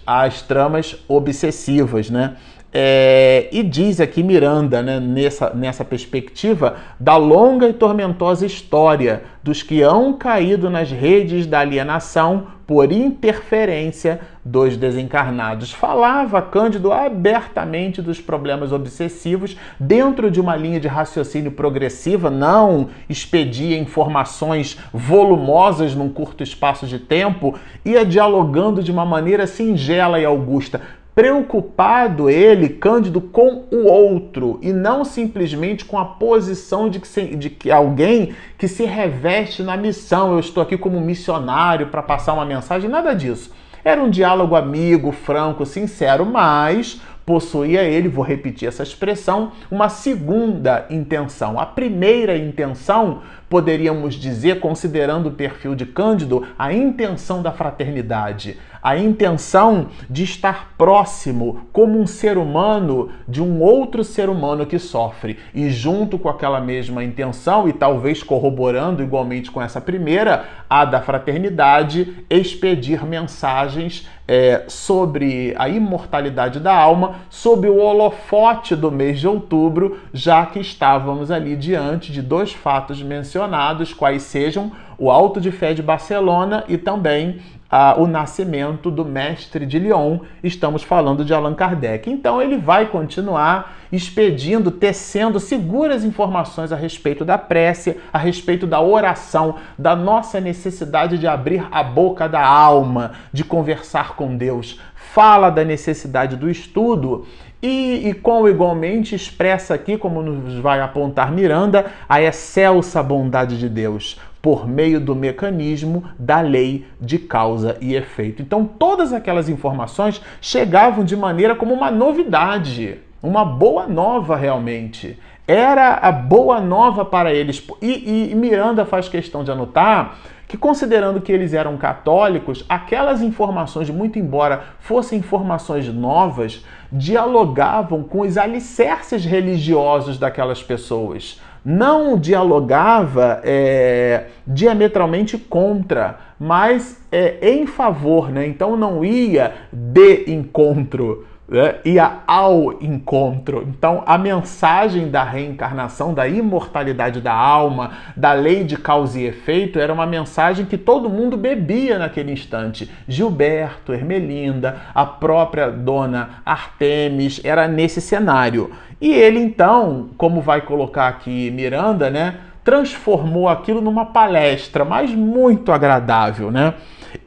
as 0.06 0.42
tramas 0.42 0.96
obsessivas, 1.08 2.10
né? 2.10 2.38
É, 2.78 3.48
e 3.54 3.64
diz 3.64 4.02
aqui 4.02 4.22
Miranda, 4.22 4.84
né, 4.84 5.00
nessa, 5.00 5.52
nessa 5.52 5.86
perspectiva, 5.86 6.76
da 7.00 7.16
longa 7.16 7.70
e 7.70 7.74
tormentosa 7.74 8.46
história 8.46 9.24
dos 9.42 9.64
que 9.64 9.82
hão 9.82 10.12
caído 10.12 10.70
nas 10.70 10.92
redes 10.92 11.48
da 11.48 11.60
alienação 11.62 12.48
por 12.68 12.92
interferência 12.92 14.20
dos 14.44 14.76
desencarnados. 14.76 15.72
Falava 15.72 16.42
Cândido 16.42 16.92
abertamente 16.92 18.02
dos 18.02 18.20
problemas 18.20 18.74
obsessivos 18.74 19.56
dentro 19.80 20.30
de 20.30 20.42
uma 20.42 20.58
linha 20.58 20.80
de 20.80 20.90
raciocínio 20.90 21.54
progressiva, 21.54 22.30
não 22.30 22.90
expedia 23.08 23.80
informações 23.80 24.78
volumosas 24.92 25.96
num 25.96 26.10
curto 26.10 26.44
espaço 26.44 26.86
de 26.86 27.00
tempo, 27.00 27.58
ia 27.86 28.06
dialogando 28.06 28.84
de 28.84 28.92
uma 28.92 29.06
maneira 29.06 29.48
singela 29.48 30.20
e 30.20 30.26
augusta 30.26 30.82
preocupado 31.16 32.30
ele, 32.30 32.68
Cândido, 32.68 33.22
com 33.22 33.64
o 33.72 33.86
outro 33.86 34.60
e 34.62 34.74
não 34.74 35.06
simplesmente 35.06 35.86
com 35.86 35.98
a 35.98 36.04
posição 36.04 36.90
de 36.90 37.00
que, 37.00 37.08
se, 37.08 37.24
de 37.38 37.50
que 37.50 37.72
alguém 37.72 38.36
que 38.58 38.68
se 38.68 38.84
reveste 38.84 39.64
na 39.64 39.78
missão. 39.78 40.34
Eu 40.34 40.40
estou 40.40 40.62
aqui 40.62 40.78
como 40.78 41.00
missionário 41.00 41.88
para 41.88 42.04
passar 42.04 42.34
uma 42.34 42.46
mensagem, 42.46 42.90
nada 42.90 43.14
disso. 43.16 43.52
Era 43.84 44.04
um 44.04 44.10
diálogo 44.10 44.56
amigo, 44.56 45.12
franco, 45.14 45.66
sincero, 45.66 46.26
mas 46.26 47.00
possuía 47.26 47.84
ele, 47.84 48.08
vou 48.08 48.24
repetir 48.24 48.68
essa 48.68 48.84
expressão, 48.84 49.52
uma 49.72 49.90
segunda 49.90 50.86
intenção. 50.90 51.60
A 51.60 51.66
primeira 51.66 52.38
intenção, 52.38 53.22
poderíamos 53.50 54.14
dizer, 54.16 54.60
considerando 54.60 55.30
o 55.30 55.32
perfil 55.32 55.74
de 55.74 55.86
Cândido, 55.86 56.46
a 56.58 56.72
intenção 56.72 57.42
da 57.42 57.52
fraternidade, 57.52 58.58
a 58.86 58.96
intenção 58.96 59.88
de 60.08 60.24
estar 60.24 60.76
próximo 60.78 61.66
como 61.74 62.00
um 62.00 62.06
ser 62.06 62.38
humano 62.38 63.10
de 63.28 63.42
um 63.42 63.60
outro 63.60 64.04
ser 64.04 64.30
humano 64.30 64.64
que 64.64 64.78
sofre. 64.78 65.40
E 65.56 65.72
junto 65.72 66.20
com 66.20 66.30
aquela 66.30 66.62
mesma 66.62 67.04
intenção, 67.04 67.68
e 67.68 67.74
talvez 67.74 68.22
corroborando 68.22 69.02
igualmente 69.02 69.50
com 69.50 69.60
essa 69.60 69.82
primeira, 69.82 70.46
a 70.70 70.86
da 70.86 71.02
fraternidade, 71.02 72.26
expedir 72.30 73.04
mensagens 73.04 74.08
é, 74.28 74.66
sobre 74.68 75.56
a 75.58 75.68
imortalidade 75.68 76.60
da 76.60 76.76
alma, 76.76 77.16
sob 77.28 77.68
o 77.68 77.78
holofote 77.78 78.76
do 78.76 78.92
mês 78.92 79.20
de 79.20 79.28
outubro, 79.28 80.00
já 80.14 80.46
que 80.46 80.60
estávamos 80.60 81.32
ali 81.32 81.56
diante 81.56 82.12
de 82.12 82.22
dois 82.22 82.54
fatos 82.54 83.02
mencionados, 83.02 83.96
quais 83.96 84.22
sejam 84.22 84.72
o 84.98 85.12
Alto 85.12 85.42
de 85.42 85.52
Fé 85.52 85.74
de 85.74 85.82
Barcelona 85.82 86.64
e 86.68 86.78
também 86.78 87.40
ah, 87.70 87.96
o 87.98 88.08
nascimento 88.08 88.92
do 88.92 89.04
mestre 89.04 89.66
de 89.66 89.80
Lyon, 89.80 90.20
estamos 90.44 90.84
falando 90.84 91.26
de 91.26 91.34
Allan 91.34 91.54
Kardec. 91.54 92.10
Então 92.10 92.42
ele 92.42 92.58
vai 92.58 92.88
continuar 92.88 93.76
expedindo, 93.92 94.72
tecendo 94.72 95.40
seguras 95.40 96.04
informações 96.04 96.72
a 96.72 96.76
respeito 96.76 97.26
da 97.26 97.38
prece, 97.38 97.98
a 98.12 98.18
respeito 98.18 98.68
da 98.68 98.82
oração, 98.82 99.56
da 99.78 99.96
nossa 99.96 100.40
necessidade 100.40 101.18
de 101.18 101.28
abrir 101.28 101.68
a 101.72 101.84
boca 101.84 102.28
da 102.28 102.46
alma, 102.46 103.14
de 103.32 103.44
conversar 103.44 104.16
com 104.16 104.36
Deus. 104.36 104.80
Fala 104.96 105.50
da 105.50 105.64
necessidade 105.64 106.36
do 106.36 106.50
estudo 106.50 107.26
e, 107.62 108.10
e, 108.10 108.14
com 108.14 108.48
igualmente 108.48 109.16
expressa 109.16 109.74
aqui, 109.74 109.98
como 109.98 110.22
nos 110.22 110.60
vai 110.60 110.82
apontar 110.82 111.32
Miranda, 111.32 111.86
a 112.08 112.22
excelsa 112.22 113.02
bondade 113.02 113.58
de 113.58 113.70
Deus 113.70 114.20
por 114.46 114.68
meio 114.68 115.00
do 115.00 115.16
mecanismo 115.16 116.04
da 116.20 116.40
lei 116.40 116.86
de 117.02 117.18
causa 117.18 117.80
e 117.82 117.96
efeito. 117.96 118.44
Então, 118.44 118.64
todas 118.64 119.12
aquelas 119.12 119.50
informações 119.50 120.22
chegavam 120.40 121.04
de 121.04 121.18
maneira 121.18 121.56
como 121.56 121.74
uma 121.74 121.90
novidade, 121.90 123.00
uma 123.24 123.44
boa 123.44 123.88
nova 123.88 124.36
realmente. 124.36 125.18
Era 125.48 125.96
a 125.96 126.12
boa 126.12 126.62
nova 126.62 127.04
para 127.04 127.34
eles. 127.34 127.68
E, 127.82 128.30
e 128.30 128.36
Miranda 128.36 128.86
faz 128.86 129.10
questão 129.10 129.44
de 129.44 129.50
anotar 129.50 130.16
que, 130.48 130.60
considerando 130.60 131.22
que 131.22 131.32
eles 131.32 131.52
eram 131.52 131.76
católicos, 131.76 132.64
aquelas 132.70 133.24
informações, 133.24 133.90
muito 133.90 134.20
embora 134.20 134.62
fossem 134.78 135.18
informações 135.18 135.92
novas, 135.92 136.64
dialogavam 136.92 138.04
com 138.04 138.22
os 138.22 138.38
alicerces 138.38 139.26
religiosos 139.26 140.20
daquelas 140.20 140.62
pessoas 140.62 141.42
não 141.66 142.18
dialogava 142.20 143.42
é, 143.44 144.26
diametralmente 144.46 145.36
contra, 145.36 146.20
mas 146.40 147.04
é, 147.12 147.50
em 147.50 147.66
favor, 147.66 148.30
né? 148.30 148.46
Então 148.46 148.78
não 148.78 149.04
ia 149.04 149.52
de 149.74 150.32
encontro, 150.32 151.26
né? 151.48 151.76
ia 151.84 152.20
ao 152.28 152.74
encontro. 152.84 153.66
Então 153.68 154.04
a 154.06 154.16
mensagem 154.18 155.10
da 155.10 155.24
reencarnação, 155.24 156.14
da 156.14 156.28
imortalidade 156.28 157.20
da 157.20 157.34
alma, 157.34 157.92
da 158.16 158.34
lei 158.34 158.64
de 158.64 158.78
causa 158.78 159.20
e 159.20 159.26
efeito, 159.26 159.80
era 159.80 159.92
uma 159.92 160.06
mensagem 160.06 160.66
que 160.66 160.78
todo 160.78 161.10
mundo 161.10 161.36
bebia 161.36 161.98
naquele 161.98 162.32
instante. 162.32 162.92
Gilberto, 163.08 163.92
Ermelinda, 163.92 164.82
a 164.94 165.06
própria 165.06 165.72
dona 165.72 166.42
Artemis, 166.46 167.42
era 167.44 167.68
nesse 167.68 168.00
cenário. 168.00 168.72
E 169.06 169.14
ele 169.14 169.38
então, 169.38 170.10
como 170.18 170.42
vai 170.42 170.62
colocar 170.62 171.08
aqui 171.08 171.52
Miranda, 171.52 172.10
né, 172.10 172.40
transformou 172.64 173.48
aquilo 173.48 173.80
numa 173.80 174.08
palestra, 174.08 174.84
mas 174.84 175.12
muito 175.12 175.72
agradável, 175.72 176.50
né? 176.50 176.74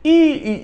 E, 0.03 0.11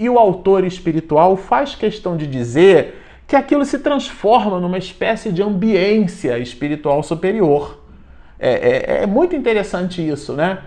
e, 0.00 0.04
e 0.04 0.10
o 0.10 0.18
autor 0.18 0.64
espiritual 0.64 1.36
faz 1.36 1.76
questão 1.76 2.16
de 2.16 2.26
dizer 2.26 3.00
que 3.28 3.36
aquilo 3.36 3.64
se 3.64 3.78
transforma 3.78 4.58
numa 4.58 4.76
espécie 4.76 5.30
de 5.30 5.40
ambiência 5.40 6.36
espiritual 6.36 7.00
superior. 7.04 7.80
É, 8.36 8.50
é, 8.98 9.02
é 9.04 9.06
muito 9.06 9.36
interessante 9.36 10.04
isso, 10.04 10.32
né? 10.32 10.58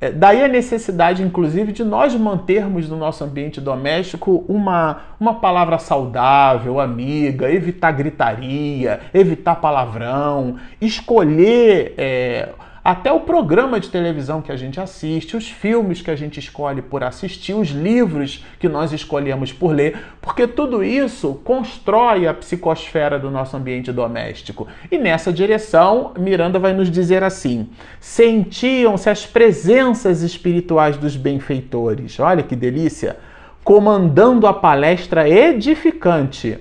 É, 0.00 0.12
daí 0.12 0.44
a 0.44 0.48
necessidade, 0.48 1.22
inclusive, 1.22 1.72
de 1.72 1.82
nós 1.82 2.14
mantermos 2.14 2.88
no 2.88 2.96
nosso 2.96 3.24
ambiente 3.24 3.60
doméstico 3.60 4.44
uma, 4.48 5.00
uma 5.18 5.34
palavra 5.34 5.78
saudável, 5.78 6.78
amiga, 6.78 7.50
evitar 7.50 7.90
gritaria, 7.92 9.00
evitar 9.12 9.56
palavrão, 9.56 10.56
escolher. 10.80 11.94
É, 11.98 12.48
até 12.88 13.12
o 13.12 13.20
programa 13.20 13.78
de 13.78 13.90
televisão 13.90 14.40
que 14.40 14.50
a 14.50 14.56
gente 14.56 14.80
assiste, 14.80 15.36
os 15.36 15.46
filmes 15.46 16.00
que 16.00 16.10
a 16.10 16.16
gente 16.16 16.40
escolhe 16.40 16.80
por 16.80 17.04
assistir, 17.04 17.52
os 17.52 17.68
livros 17.68 18.42
que 18.58 18.66
nós 18.66 18.94
escolhemos 18.94 19.52
por 19.52 19.74
ler, 19.74 19.98
porque 20.22 20.46
tudo 20.46 20.82
isso 20.82 21.34
constrói 21.44 22.26
a 22.26 22.32
psicosfera 22.32 23.18
do 23.18 23.30
nosso 23.30 23.54
ambiente 23.58 23.92
doméstico. 23.92 24.66
E 24.90 24.96
nessa 24.96 25.30
direção, 25.30 26.14
Miranda 26.18 26.58
vai 26.58 26.72
nos 26.72 26.90
dizer 26.90 27.22
assim: 27.22 27.68
sentiam-se 28.00 29.10
as 29.10 29.26
presenças 29.26 30.22
espirituais 30.22 30.96
dos 30.96 31.14
benfeitores. 31.14 32.18
Olha 32.18 32.42
que 32.42 32.56
delícia! 32.56 33.18
Comandando 33.62 34.46
a 34.46 34.54
palestra 34.54 35.28
edificante 35.28 36.58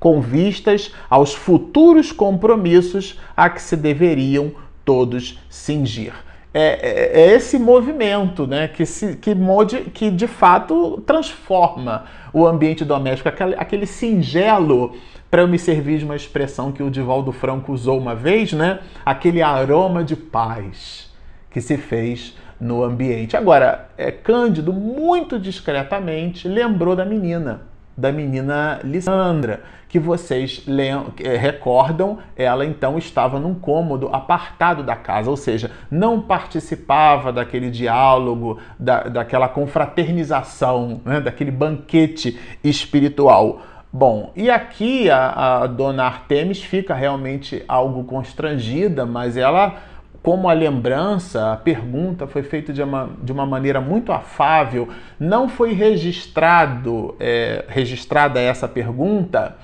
com 0.00 0.22
vistas 0.22 0.90
aos 1.10 1.34
futuros 1.34 2.12
compromissos 2.12 3.20
a 3.36 3.50
que 3.50 3.60
se 3.60 3.76
deveriam 3.76 4.52
todos 4.88 5.38
cingir. 5.50 6.14
É, 6.54 6.62
é, 6.62 7.20
é, 7.20 7.34
esse 7.34 7.58
movimento 7.58 8.46
né, 8.46 8.68
que, 8.68 8.86
se, 8.86 9.16
que, 9.16 9.34
mode, 9.34 9.80
que 9.92 10.10
de 10.10 10.26
fato 10.26 11.02
transforma 11.06 12.06
o 12.32 12.46
ambiente 12.46 12.86
doméstico, 12.86 13.28
aquele, 13.28 13.54
aquele 13.56 13.84
singelo, 13.84 14.96
para 15.30 15.42
eu 15.42 15.46
me 15.46 15.58
servir 15.58 15.98
de 15.98 16.06
uma 16.06 16.16
expressão 16.16 16.72
que 16.72 16.82
o 16.82 16.90
Divaldo 16.90 17.32
Franco 17.32 17.70
usou 17.70 17.98
uma 17.98 18.14
vez, 18.14 18.54
né, 18.54 18.78
aquele 19.04 19.42
aroma 19.42 20.02
de 20.02 20.16
paz 20.16 21.12
que 21.50 21.60
se 21.60 21.76
fez 21.76 22.34
no 22.58 22.82
ambiente. 22.82 23.36
Agora, 23.36 23.90
é, 23.98 24.10
Cândido, 24.10 24.72
muito 24.72 25.38
discretamente, 25.38 26.48
lembrou 26.48 26.96
da 26.96 27.04
menina 27.04 27.60
da 27.98 28.12
menina 28.12 28.78
Lissandra, 28.84 29.60
que 29.88 29.98
vocês 29.98 30.64
eh, 30.68 31.36
recordam, 31.36 32.18
ela 32.36 32.64
então 32.64 32.96
estava 32.96 33.40
num 33.40 33.54
cômodo 33.54 34.08
apartado 34.12 34.84
da 34.84 34.94
casa, 34.94 35.28
ou 35.28 35.36
seja, 35.36 35.72
não 35.90 36.20
participava 36.20 37.32
daquele 37.32 37.70
diálogo, 37.70 38.58
da, 38.78 39.02
daquela 39.04 39.48
confraternização, 39.48 41.00
né, 41.04 41.20
daquele 41.20 41.50
banquete 41.50 42.38
espiritual. 42.62 43.62
Bom, 43.92 44.32
e 44.36 44.48
aqui 44.48 45.10
a, 45.10 45.62
a 45.62 45.66
dona 45.66 46.04
Artemis 46.04 46.62
fica 46.62 46.94
realmente 46.94 47.64
algo 47.66 48.04
constrangida, 48.04 49.04
mas 49.04 49.36
ela 49.36 49.76
como 50.22 50.48
a 50.48 50.52
lembrança, 50.52 51.52
a 51.52 51.56
pergunta 51.56 52.26
foi 52.26 52.42
feita 52.42 52.72
de 52.72 52.82
uma, 52.82 53.10
de 53.22 53.32
uma 53.32 53.46
maneira 53.46 53.80
muito 53.80 54.12
afável, 54.12 54.88
não 55.18 55.48
foi 55.48 55.72
registrado, 55.72 57.14
é, 57.18 57.64
registrada 57.68 58.40
essa 58.40 58.68
pergunta 58.68 59.56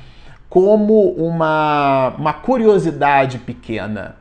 como 0.49 1.11
uma, 1.11 2.15
uma 2.17 2.33
curiosidade 2.33 3.39
pequena, 3.39 4.17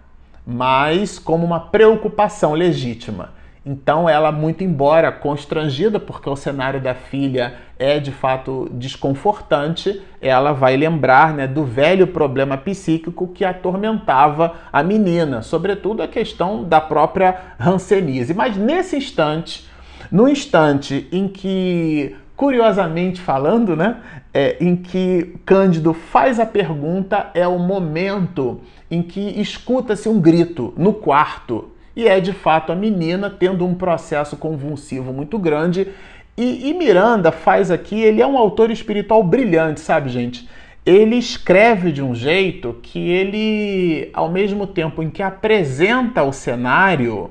mas 0.45 1.19
como 1.19 1.45
uma 1.45 1.59
preocupação 1.59 2.53
legítima. 2.53 3.29
Então, 3.65 4.10
ela, 4.10 4.30
muito 4.30 4.62
embora 4.62 5.10
constrangida, 5.10 5.97
porque 5.97 6.30
o 6.30 6.36
cenário 6.36 6.82
da 6.82 6.93
filha 6.93 7.56
é 7.80 7.97
de 7.97 8.12
fato 8.12 8.69
desconfortante, 8.73 10.02
ela 10.21 10.52
vai 10.52 10.76
lembrar 10.76 11.34
né, 11.34 11.47
do 11.47 11.63
velho 11.63 12.08
problema 12.08 12.58
psíquico 12.58 13.30
que 13.30 13.45
atormentava 13.45 14.56
a 14.71 14.84
menina, 14.84 15.41
sobretudo 15.41 16.04
a 16.04 16.08
questão 16.10 16.63
da 16.65 16.82
própria 16.82 17.38
Hanseníase. 17.58 18.34
Mas 18.34 18.58
nesse 18.58 18.97
instante, 18.97 19.65
no 20.12 20.28
instante 20.28 21.08
em 21.10 21.30
que, 21.30 22.13
curiosamente 22.36 23.21
falando, 23.21 23.78
né, 23.78 23.95
é, 24.34 24.58
em 24.60 24.76
que 24.76 25.36
Cândido 25.45 25.93
faz 25.93 26.38
a 26.38 26.45
pergunta, 26.45 27.30
é 27.34 27.47
o 27.47 27.58
momento 27.58 28.60
em 28.91 29.02
que 29.02 29.21
escuta-se 29.39 30.10
um 30.10 30.19
grito 30.19 30.73
no 30.76 30.91
quarto 30.91 31.72
e 31.95 32.08
é 32.08 32.19
de 32.19 32.34
fato 32.34 32.71
a 32.71 32.75
menina 32.75 33.29
tendo 33.29 33.65
um 33.65 33.75
processo 33.75 34.36
convulsivo 34.38 35.13
muito 35.13 35.38
grande. 35.38 35.88
E, 36.36 36.69
e 36.69 36.73
Miranda 36.73 37.32
faz 37.32 37.69
aqui, 37.69 38.01
ele 38.01 38.21
é 38.21 38.27
um 38.27 38.38
autor 38.38 38.71
espiritual 38.71 39.23
brilhante, 39.23 39.79
sabe, 39.79 40.10
gente? 40.10 40.49
Ele 40.86 41.15
escreve 41.15 41.91
de 41.91 42.01
um 42.01 42.13
jeito 42.13 42.77
que 42.82 42.99
ele, 42.99 44.10
ao 44.13 44.29
mesmo 44.29 44.67
tempo 44.67 45.01
em 45.01 45.10
que 45.10 45.23
apresenta 45.23 46.23
o 46.23 46.34
cenário, 46.34 47.29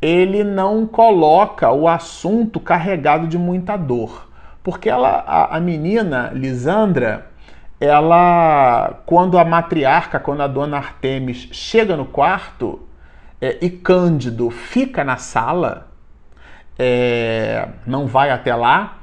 ele 0.00 0.44
não 0.44 0.86
coloca 0.86 1.72
o 1.72 1.88
assunto 1.88 2.60
carregado 2.60 3.26
de 3.26 3.36
muita 3.36 3.76
dor. 3.76 4.28
Porque 4.62 4.88
ela, 4.88 5.24
a, 5.26 5.56
a 5.56 5.60
menina, 5.60 6.30
Lisandra, 6.32 7.26
ela, 7.80 9.00
quando 9.06 9.38
a 9.38 9.44
matriarca, 9.44 10.20
quando 10.20 10.42
a 10.42 10.46
dona 10.46 10.76
Artemis 10.76 11.48
chega 11.50 11.96
no 11.96 12.04
quarto, 12.04 12.80
é, 13.40 13.58
e 13.60 13.70
Cândido 13.70 14.50
fica 14.50 15.04
na 15.04 15.16
sala, 15.16 15.88
é, 16.78 17.68
não 17.86 18.06
vai 18.06 18.30
até 18.30 18.54
lá, 18.54 18.98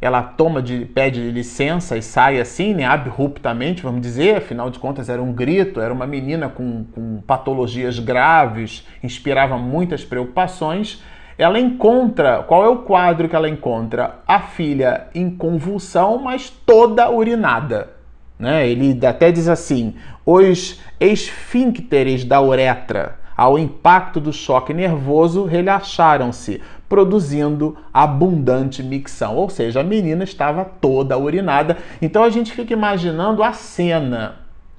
ela 0.00 0.22
toma 0.22 0.62
de, 0.62 0.86
pede 0.86 1.30
licença 1.30 1.96
e 1.96 2.02
sai 2.02 2.40
assim, 2.40 2.74
né, 2.74 2.84
abruptamente, 2.84 3.82
vamos 3.82 4.00
dizer, 4.00 4.36
afinal 4.36 4.70
de 4.70 4.78
contas 4.78 5.08
era 5.08 5.22
um 5.22 5.32
grito, 5.32 5.80
era 5.80 5.92
uma 5.92 6.06
menina 6.06 6.48
com, 6.48 6.84
com 6.84 7.20
patologias 7.26 7.98
graves, 7.98 8.86
inspirava 9.02 9.58
muitas 9.58 10.04
preocupações. 10.04 11.02
Ela 11.36 11.58
encontra, 11.58 12.42
qual 12.42 12.64
é 12.64 12.68
o 12.68 12.78
quadro 12.78 13.28
que 13.28 13.36
ela 13.36 13.48
encontra? 13.48 14.20
A 14.26 14.40
filha 14.40 15.08
em 15.14 15.30
convulsão, 15.30 16.18
mas 16.18 16.50
toda 16.50 17.10
urinada. 17.10 17.90
Né? 18.38 18.68
Ele 18.68 19.06
até 19.06 19.30
diz 19.30 19.48
assim: 19.48 19.94
os 20.24 20.80
esfíncteres 20.98 22.24
da 22.24 22.40
uretra 22.40 23.19
ao 23.40 23.58
impacto 23.58 24.20
do 24.20 24.34
choque 24.34 24.74
nervoso, 24.74 25.46
relaxaram-se, 25.46 26.60
produzindo 26.86 27.74
abundante 27.90 28.82
micção. 28.82 29.34
Ou 29.34 29.48
seja, 29.48 29.80
a 29.80 29.82
menina 29.82 30.24
estava 30.24 30.62
toda 30.62 31.16
urinada. 31.16 31.78
Então 32.02 32.22
a 32.22 32.28
gente 32.28 32.52
fica 32.52 32.74
imaginando 32.74 33.42
a 33.42 33.54
cena, 33.54 34.34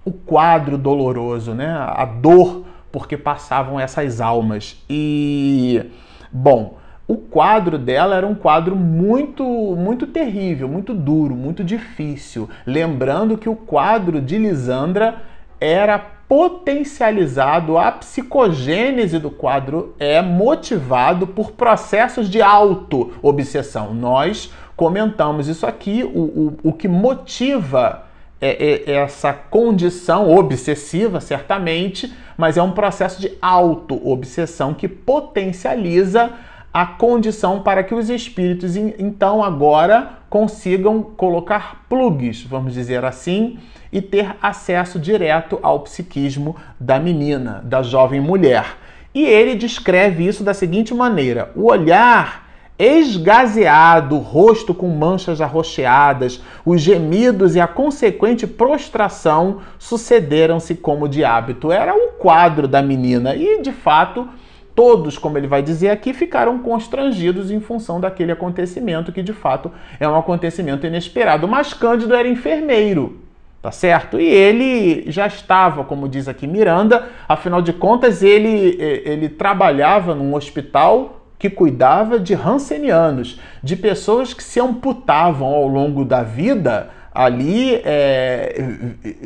o 0.06 0.12
quadro 0.12 0.78
doloroso, 0.78 1.56
né? 1.56 1.72
A 1.72 2.06
dor 2.06 2.64
porque 2.92 3.18
passavam 3.18 3.80
essas 3.80 4.22
almas. 4.22 4.80
E 4.88 5.84
bom, 6.32 6.78
o 7.08 7.18
quadro 7.18 7.80
dela 7.80 8.16
era 8.16 8.28
um 8.28 8.36
quadro 8.36 8.76
muito 8.76 9.44
muito 9.76 10.06
terrível, 10.06 10.68
muito 10.68 10.94
duro, 10.94 11.36
muito 11.36 11.64
difícil. 11.64 12.48
Lembrando 12.64 13.40
que 13.40 13.50
o 13.50 13.56
quadro 13.56 14.22
de 14.22 14.38
Lisandra 14.38 15.16
era 15.60 16.21
potencializado, 16.32 17.78
a 17.78 17.92
psicogênese 17.92 19.20
do 19.20 19.30
quadro 19.30 19.94
é 20.00 20.22
motivado 20.22 21.28
por 21.28 21.52
processos 21.52 22.30
de 22.30 22.42
auto-obsessão. 22.42 23.94
Nós 23.94 24.50
comentamos 24.74 25.50
isso 25.50 25.68
aqui, 25.68 26.06
o, 26.06 26.22
o, 26.22 26.58
o 26.70 26.72
que 26.72 26.88
motiva 26.88 28.06
é, 28.40 28.92
é 28.92 28.94
essa 28.94 29.34
condição 29.34 30.34
obsessiva, 30.34 31.20
certamente, 31.20 32.14
mas 32.38 32.56
é 32.56 32.64
um 32.64 32.72
processo 32.72 33.20
de 33.20 33.34
auto-obsessão 33.42 34.74
que 34.74 34.88
potencializa 34.88 36.32
a 36.74 36.86
condição 36.86 37.62
para 37.62 37.84
que 37.84 37.94
os 37.94 38.10
espíritos, 38.10 38.76
então, 38.76 39.44
agora 39.44 40.20
consigam 40.30 41.04
colocar 41.04 41.86
plugs, 41.90 42.44
vamos 42.44 42.74
dizer 42.74 43.04
assim, 43.04 43.60
e 43.92 44.02
ter 44.02 44.36
acesso 44.42 44.98
direto 44.98 45.60
ao 45.62 45.82
psiquismo 45.82 46.56
da 46.80 46.98
menina, 47.00 47.62
da 47.66 47.84
jovem 47.84 48.22
mulher. 48.22 48.78
E 49.14 49.26
ele 49.26 49.56
descreve 49.56 50.26
isso 50.26 50.44
da 50.44 50.54
seguinte 50.54 50.94
maneira: 50.94 51.52
o 51.56 51.70
olhar 51.70 52.50
esgazeado, 52.80 54.16
o 54.16 54.20
rosto 54.20 54.74
com 54.74 54.88
manchas 54.88 55.40
arroxeadas, 55.40 56.42
os 56.66 56.82
gemidos 56.82 57.56
e 57.56 57.60
a 57.60 57.68
consequente 57.68 58.48
prostração 58.48 59.60
sucederam-se 59.78 60.74
como 60.76 61.08
de 61.08 61.24
hábito. 61.24 61.72
Era 61.72 61.94
um 61.94 62.14
quadro 62.18 62.68
da 62.68 62.82
menina 62.82 63.36
e, 63.36 63.62
de 63.62 63.72
fato, 63.72 64.28
todos, 64.76 65.18
como 65.18 65.38
ele 65.38 65.48
vai 65.48 65.62
dizer 65.62 65.90
aqui, 65.90 66.14
ficaram 66.14 66.60
constrangidos 66.60 67.52
em 67.52 67.60
função 67.60 68.00
daquele 68.00 68.32
acontecimento, 68.32 69.12
que 69.12 69.22
de 69.22 69.34
fato 69.34 69.72
é 70.00 70.08
um 70.08 70.16
acontecimento 70.16 70.86
inesperado. 70.88 71.48
Mas 71.48 71.74
Cândido 71.74 72.16
era 72.16 72.28
enfermeiro 72.28 73.22
tá 73.62 73.72
certo? 73.72 74.20
E 74.20 74.26
ele 74.26 75.04
já 75.12 75.28
estava, 75.28 75.84
como 75.84 76.10
diz 76.10 76.28
aqui 76.28 76.48
Miranda, 76.48 77.10
afinal 77.30 77.62
de 77.62 77.72
contas 77.72 78.24
ele, 78.24 78.76
ele 78.80 79.30
trabalhava 79.30 80.16
num 80.16 80.34
hospital 80.34 81.22
que 81.38 81.50
cuidava 81.50 82.20
de 82.20 82.34
rancenianos, 82.34 83.40
de 83.62 83.76
pessoas 83.76 84.34
que 84.34 84.44
se 84.44 84.60
amputavam 84.60 85.48
ao 85.48 85.68
longo 85.68 86.04
da 86.04 86.24
vida 86.24 86.90
ali 87.14 87.76
é, 87.84 88.64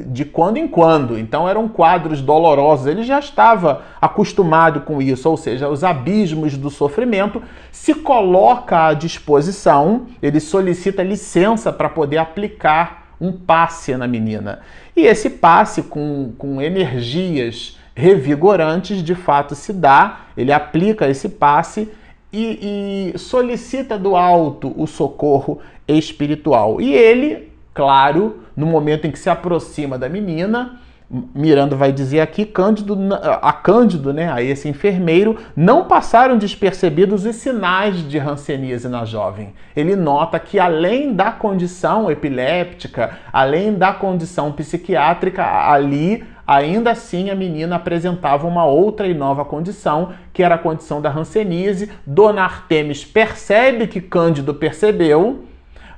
de 0.08 0.26
quando 0.26 0.58
em 0.58 0.68
quando. 0.68 1.18
Então 1.18 1.48
eram 1.48 1.68
quadros 1.68 2.22
dolorosos. 2.22 2.88
Ele 2.88 3.04
já 3.04 3.20
estava 3.20 3.84
acostumado 4.02 4.82
com 4.82 5.02
isso, 5.02 5.30
ou 5.30 5.38
seja, 5.38 5.70
os 5.70 5.84
abismos 5.84 6.58
do 6.58 6.70
sofrimento 6.70 7.42
se 7.72 7.94
coloca 7.94 8.88
à 8.88 8.94
disposição. 8.94 10.08
Ele 10.22 10.40
solicita 10.40 11.04
licença 11.04 11.72
para 11.72 11.90
poder 11.90 12.18
aplicar 12.18 13.16
um 13.22 13.32
passe 13.32 13.96
na 13.96 14.08
menina. 14.08 14.60
E 14.96 15.06
esse 15.06 15.30
passe, 15.30 15.84
com, 15.84 16.34
com 16.38 16.62
energias 16.62 17.78
revigorantes, 17.96 19.02
de 19.02 19.16
fato 19.16 19.56
se 19.56 19.72
dá, 19.72 20.22
ele 20.36 20.52
aplica 20.52 21.08
esse 21.08 21.30
passe 21.30 21.90
e, 22.32 23.14
e 23.14 23.18
solicita 23.18 23.98
do 23.98 24.16
alto 24.16 24.74
o 24.76 24.86
socorro 24.86 25.60
espiritual. 25.88 26.82
E 26.82 26.94
ele, 26.94 27.52
claro, 27.76 28.40
no 28.56 28.66
momento 28.66 29.06
em 29.06 29.12
que 29.12 29.20
se 29.20 29.30
aproxima 29.30 30.00
da 30.00 30.10
menina, 30.10 30.80
Miranda 31.08 31.76
vai 31.76 31.92
dizer 31.92 32.20
aqui, 32.20 32.46
Cândido, 32.46 32.98
a 33.40 33.54
Cândido, 33.54 34.12
né, 34.12 34.32
a 34.32 34.42
esse 34.42 34.68
enfermeiro, 34.68 35.38
não 35.56 35.86
passaram 35.86 36.36
despercebidos 36.36 37.26
os 37.26 37.36
sinais 37.36 37.98
de 38.10 38.18
hanseníase 38.18 38.90
na 38.90 39.06
jovem. 39.06 39.54
Ele 39.76 39.96
nota 39.96 40.40
que 40.40 40.58
além 40.58 41.14
da 41.14 41.32
condição 41.32 42.10
epiléptica, 42.10 43.20
além 43.32 43.76
da 43.76 43.94
condição 43.94 44.52
psiquiátrica, 44.52 45.46
ali 45.46 46.24
ainda 46.48 46.92
assim 46.92 47.30
a 47.30 47.36
menina 47.36 47.76
apresentava 47.76 48.48
uma 48.48 48.66
outra 48.66 49.08
e 49.08 49.14
nova 49.14 49.46
condição, 49.46 50.10
que 50.34 50.42
era 50.42 50.56
a 50.56 50.60
condição 50.60 51.02
da 51.02 51.12
hanseníase. 51.12 51.92
Dona 52.06 52.44
Artemis 52.44 53.06
percebe 53.06 53.86
que 53.86 54.02
Cândido 54.02 54.56
percebeu, 54.56 55.46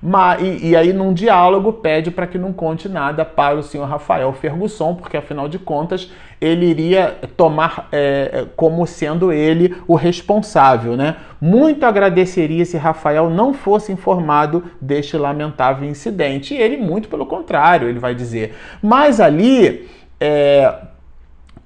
mas, 0.01 0.41
e, 0.41 0.69
e, 0.69 0.75
aí, 0.75 0.93
num 0.93 1.13
diálogo, 1.13 1.73
pede 1.73 2.12
para 2.12 2.27
que 2.27 2.38
não 2.38 2.53
conte 2.53 2.88
nada 2.88 3.25
para 3.25 3.55
o 3.55 3.63
senhor 3.63 3.86
Rafael 3.86 4.31
Fergusson, 4.33 4.95
porque 4.95 5.17
afinal 5.17 5.47
de 5.49 5.57
contas 5.57 6.12
ele 6.39 6.67
iria 6.67 7.17
tomar 7.36 7.88
é, 7.91 8.29
é, 8.31 8.45
como 8.55 8.86
sendo 8.86 9.31
ele 9.31 9.75
o 9.88 9.95
responsável. 9.95 10.95
Né? 10.95 11.15
Muito 11.41 11.83
agradeceria 11.86 12.63
se 12.63 12.77
Rafael 12.77 13.29
não 13.29 13.53
fosse 13.53 13.91
informado 13.91 14.63
deste 14.79 15.17
lamentável 15.17 15.89
incidente. 15.89 16.53
E 16.53 16.57
ele, 16.57 16.77
muito 16.77 17.10
pelo 17.10 17.25
contrário, 17.25 17.89
ele 17.89 17.99
vai 17.99 18.13
dizer. 18.13 18.55
Mas 18.81 19.19
ali. 19.19 19.89
É, 20.19 20.73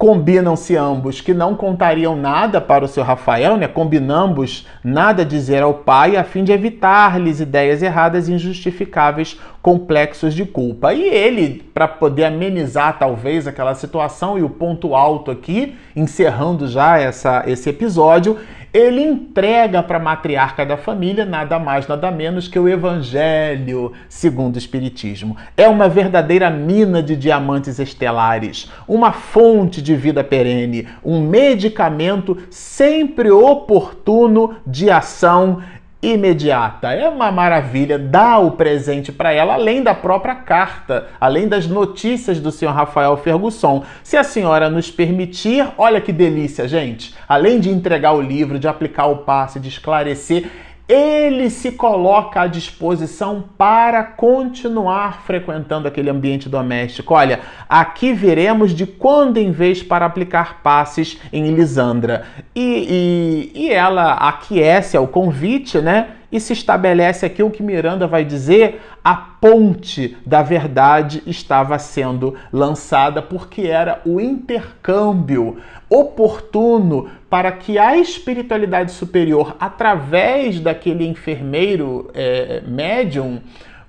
Combinam-se 0.02 0.76
ambos 0.76 1.22
que 1.22 1.32
não 1.32 1.54
contariam 1.54 2.16
nada 2.16 2.60
para 2.60 2.84
o 2.84 2.88
seu 2.88 3.04
Rafael, 3.04 3.56
né? 3.56 3.68
Combinamos 3.68 4.66
nada 4.84 5.24
dizer 5.24 5.62
ao 5.62 5.76
pai 5.76 6.18
a 6.18 6.24
fim 6.24 6.44
de 6.44 6.52
evitar-lhes 6.52 7.40
ideias 7.40 7.84
erradas 7.84 8.28
e 8.28 8.34
injustificáveis 8.34 9.40
complexos 9.62 10.34
de 10.34 10.44
culpa. 10.44 10.92
E 10.92 11.04
ele, 11.04 11.64
para 11.72 11.88
poder 11.88 12.26
amenizar 12.26 12.98
talvez 12.98 13.46
aquela 13.46 13.76
situação 13.76 14.40
e 14.40 14.42
o 14.42 14.50
ponto 14.50 14.96
alto 14.96 15.30
aqui, 15.30 15.76
encerrando 15.96 16.68
já 16.68 16.98
essa, 16.98 17.44
esse 17.46 17.70
episódio, 17.70 18.40
ele 18.74 19.02
entrega 19.02 19.84
para 19.84 19.98
a 19.98 20.02
matriarca 20.02 20.66
da 20.66 20.78
família 20.78 21.26
nada 21.26 21.60
mais, 21.60 21.88
nada 21.88 22.10
menos 22.10 22.48
que 22.48 22.58
o 22.58 22.70
Evangelho 22.70 23.92
segundo 24.08 24.56
o 24.56 24.58
Espiritismo. 24.58 25.36
É 25.58 25.68
uma 25.68 25.90
verdadeira 25.90 26.50
mina 26.50 27.04
de 27.04 27.16
diamantes 27.16 27.80
estelares, 27.80 28.72
uma 28.88 29.12
fonte 29.12 29.82
de 29.82 29.96
vida 29.96 30.24
perene, 30.24 30.88
um 31.04 31.22
medicamento 31.22 32.38
sempre 32.50 33.30
oportuno 33.30 34.56
de 34.66 34.90
ação 34.90 35.62
imediata. 36.02 36.92
É 36.92 37.08
uma 37.08 37.32
maravilha, 37.32 38.00
dá 38.00 38.40
o 38.40 38.52
presente 38.52 39.12
para 39.12 39.32
ela, 39.32 39.54
além 39.54 39.84
da 39.84 39.94
própria 39.94 40.36
carta, 40.36 41.08
além 41.20 41.48
das 41.48 41.68
notícias 41.68 42.40
do 42.40 42.52
senhor 42.52 42.74
Rafael 42.74 43.16
Fergusson. 43.18 43.84
Se 44.04 44.18
a 44.18 44.24
senhora 44.24 44.70
nos 44.70 44.90
permitir, 44.90 45.68
olha 45.78 46.02
que 46.02 46.12
delícia, 46.12 46.68
gente. 46.68 47.14
Além 47.28 47.60
de 47.60 47.70
entregar 47.70 48.14
o 48.14 48.22
livro, 48.22 48.58
de 48.58 48.68
aplicar 48.68 49.06
o 49.06 49.18
passe, 49.18 49.60
de 49.60 49.70
esclarecer, 49.70 50.50
ele 50.92 51.50
se 51.50 51.72
coloca 51.72 52.42
à 52.42 52.48
disposição 52.48 53.46
para 53.58 54.04
continuar 54.04 55.22
frequentando 55.22 55.88
aquele 55.88 56.10
ambiente 56.10 56.50
doméstico. 56.50 57.14
Olha, 57.14 57.40
aqui 57.70 58.12
veremos 58.12 58.76
de 58.76 58.86
quando 58.86 59.38
em 59.38 59.52
vez 59.52 59.82
para 59.82 60.06
aplicar 60.06 60.62
passes 60.62 61.18
em 61.32 61.54
Lisandra. 61.54 62.26
E, 62.54 63.52
e, 63.56 63.68
e 63.68 63.72
ela 63.72 64.16
aquece 64.16 64.98
ao 64.98 65.08
convite, 65.08 65.80
né? 65.80 66.10
E 66.30 66.40
se 66.40 66.52
estabelece 66.52 67.26
aqui 67.26 67.42
o 67.42 67.50
que 67.50 67.64
Miranda 67.64 68.06
vai 68.06 68.26
dizer: 68.26 68.82
a 69.04 69.16
ponte 69.16 70.16
da 70.26 70.44
verdade 70.44 71.24
estava 71.26 71.78
sendo 71.80 72.36
lançada 72.54 73.22
porque 73.22 73.64
era 73.64 74.02
o 74.06 74.20
intercâmbio 74.20 75.58
oportuno 75.90 77.10
para 77.30 77.52
que 77.52 77.80
a 77.80 77.98
espiritualidade 77.98 78.92
superior, 78.92 79.56
através 79.60 80.60
daquele 80.60 81.06
enfermeiro 81.08 82.12
é, 82.14 82.62
médium, 82.68 83.42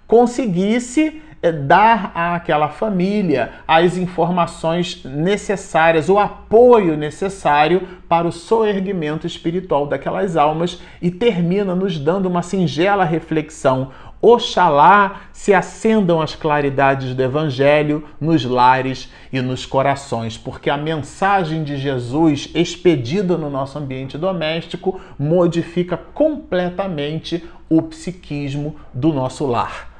conseguisse 0.06 1.20
é, 1.42 1.50
dar 1.50 2.12
àquela 2.14 2.68
família 2.68 3.50
as 3.66 3.96
informações 3.96 5.04
necessárias, 5.04 6.08
o 6.08 6.18
apoio 6.18 6.96
necessário 6.96 7.82
para 8.08 8.28
o 8.28 8.32
soerguimento 8.32 9.26
espiritual 9.26 9.86
daquelas 9.86 10.36
almas 10.36 10.80
e 11.00 11.10
termina 11.10 11.74
nos 11.74 11.98
dando 11.98 12.26
uma 12.26 12.42
singela 12.42 13.04
reflexão. 13.04 13.90
Oxalá 14.24 15.22
se 15.32 15.52
acendam 15.52 16.20
as 16.20 16.36
claridades 16.36 17.12
do 17.12 17.20
Evangelho 17.20 18.04
nos 18.20 18.44
lares 18.44 19.10
e 19.32 19.40
nos 19.40 19.66
corações, 19.66 20.38
porque 20.38 20.70
a 20.70 20.76
mensagem 20.76 21.64
de 21.64 21.76
Jesus 21.76 22.48
expedida 22.54 23.36
no 23.36 23.50
nosso 23.50 23.76
ambiente 23.76 24.16
doméstico 24.16 25.00
modifica 25.18 25.96
completamente 25.96 27.44
o 27.68 27.82
psiquismo 27.82 28.76
do 28.94 29.12
nosso 29.12 29.44
lar. 29.44 29.90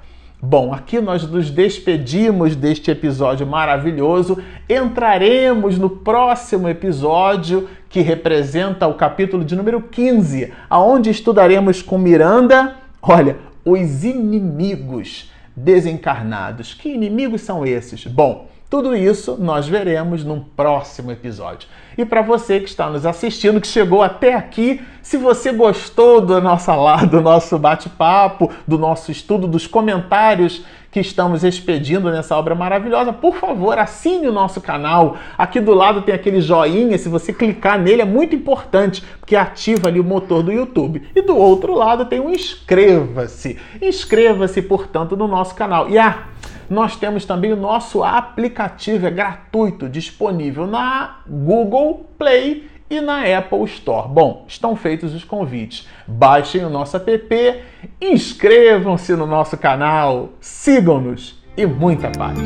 Bom, 0.40 0.72
aqui 0.72 1.00
nós 1.00 1.28
nos 1.28 1.50
despedimos 1.50 2.54
deste 2.54 2.92
episódio 2.92 3.44
maravilhoso. 3.44 4.40
Entraremos 4.68 5.78
no 5.78 5.90
próximo 5.90 6.68
episódio, 6.68 7.68
que 7.88 8.00
representa 8.00 8.86
o 8.86 8.94
capítulo 8.94 9.44
de 9.44 9.56
número 9.56 9.82
15, 9.82 10.52
aonde 10.70 11.10
estudaremos 11.10 11.82
com 11.82 11.98
Miranda, 11.98 12.76
olha, 13.00 13.51
os 13.64 14.04
inimigos 14.04 15.30
desencarnados. 15.56 16.74
Que 16.74 16.90
inimigos 16.90 17.42
são 17.42 17.66
esses? 17.66 18.06
Bom, 18.06 18.48
tudo 18.72 18.96
isso 18.96 19.36
nós 19.38 19.68
veremos 19.68 20.24
num 20.24 20.40
próximo 20.40 21.12
episódio. 21.12 21.68
E 21.98 22.06
para 22.06 22.22
você 22.22 22.58
que 22.58 22.70
está 22.70 22.88
nos 22.88 23.04
assistindo, 23.04 23.60
que 23.60 23.66
chegou 23.66 24.02
até 24.02 24.32
aqui, 24.32 24.80
se 25.02 25.18
você 25.18 25.52
gostou 25.52 26.22
do 26.22 26.40
nosso, 26.40 26.72
do 27.10 27.20
nosso 27.20 27.58
bate-papo, 27.58 28.50
do 28.66 28.78
nosso 28.78 29.12
estudo, 29.12 29.46
dos 29.46 29.66
comentários 29.66 30.64
que 30.90 31.00
estamos 31.00 31.44
expedindo 31.44 32.10
nessa 32.10 32.34
obra 32.34 32.54
maravilhosa, 32.54 33.12
por 33.12 33.36
favor, 33.36 33.78
assine 33.78 34.26
o 34.26 34.32
nosso 34.32 34.58
canal. 34.58 35.18
Aqui 35.36 35.60
do 35.60 35.74
lado 35.74 36.00
tem 36.00 36.14
aquele 36.14 36.40
joinha, 36.40 36.96
se 36.96 37.10
você 37.10 37.30
clicar 37.30 37.78
nele 37.78 38.00
é 38.00 38.06
muito 38.06 38.34
importante, 38.34 39.04
porque 39.20 39.36
ativa 39.36 39.88
ali 39.88 40.00
o 40.00 40.04
motor 40.04 40.42
do 40.42 40.50
YouTube. 40.50 41.02
E 41.14 41.20
do 41.20 41.36
outro 41.36 41.74
lado 41.74 42.06
tem 42.06 42.20
um 42.20 42.30
inscreva-se. 42.30 43.58
Inscreva-se, 43.82 44.62
portanto, 44.62 45.14
no 45.14 45.28
nosso 45.28 45.54
canal. 45.54 45.90
E 45.90 45.98
ah, 45.98 46.28
nós 46.68 46.96
temos 46.96 47.24
também 47.24 47.52
o 47.52 47.56
nosso 47.56 48.02
aplicativo, 48.02 49.06
é 49.06 49.10
gratuito, 49.10 49.88
disponível 49.88 50.66
na 50.66 51.18
Google 51.26 52.10
Play 52.18 52.70
e 52.88 53.00
na 53.00 53.22
Apple 53.38 53.64
Store. 53.64 54.08
Bom, 54.08 54.44
estão 54.46 54.76
feitos 54.76 55.14
os 55.14 55.24
convites. 55.24 55.88
Baixem 56.06 56.64
o 56.64 56.70
nosso 56.70 56.96
app, 56.96 57.62
inscrevam-se 58.00 59.14
no 59.14 59.26
nosso 59.26 59.56
canal, 59.56 60.30
sigam-nos 60.40 61.42
e 61.56 61.64
muita 61.66 62.10
paz. 62.10 62.38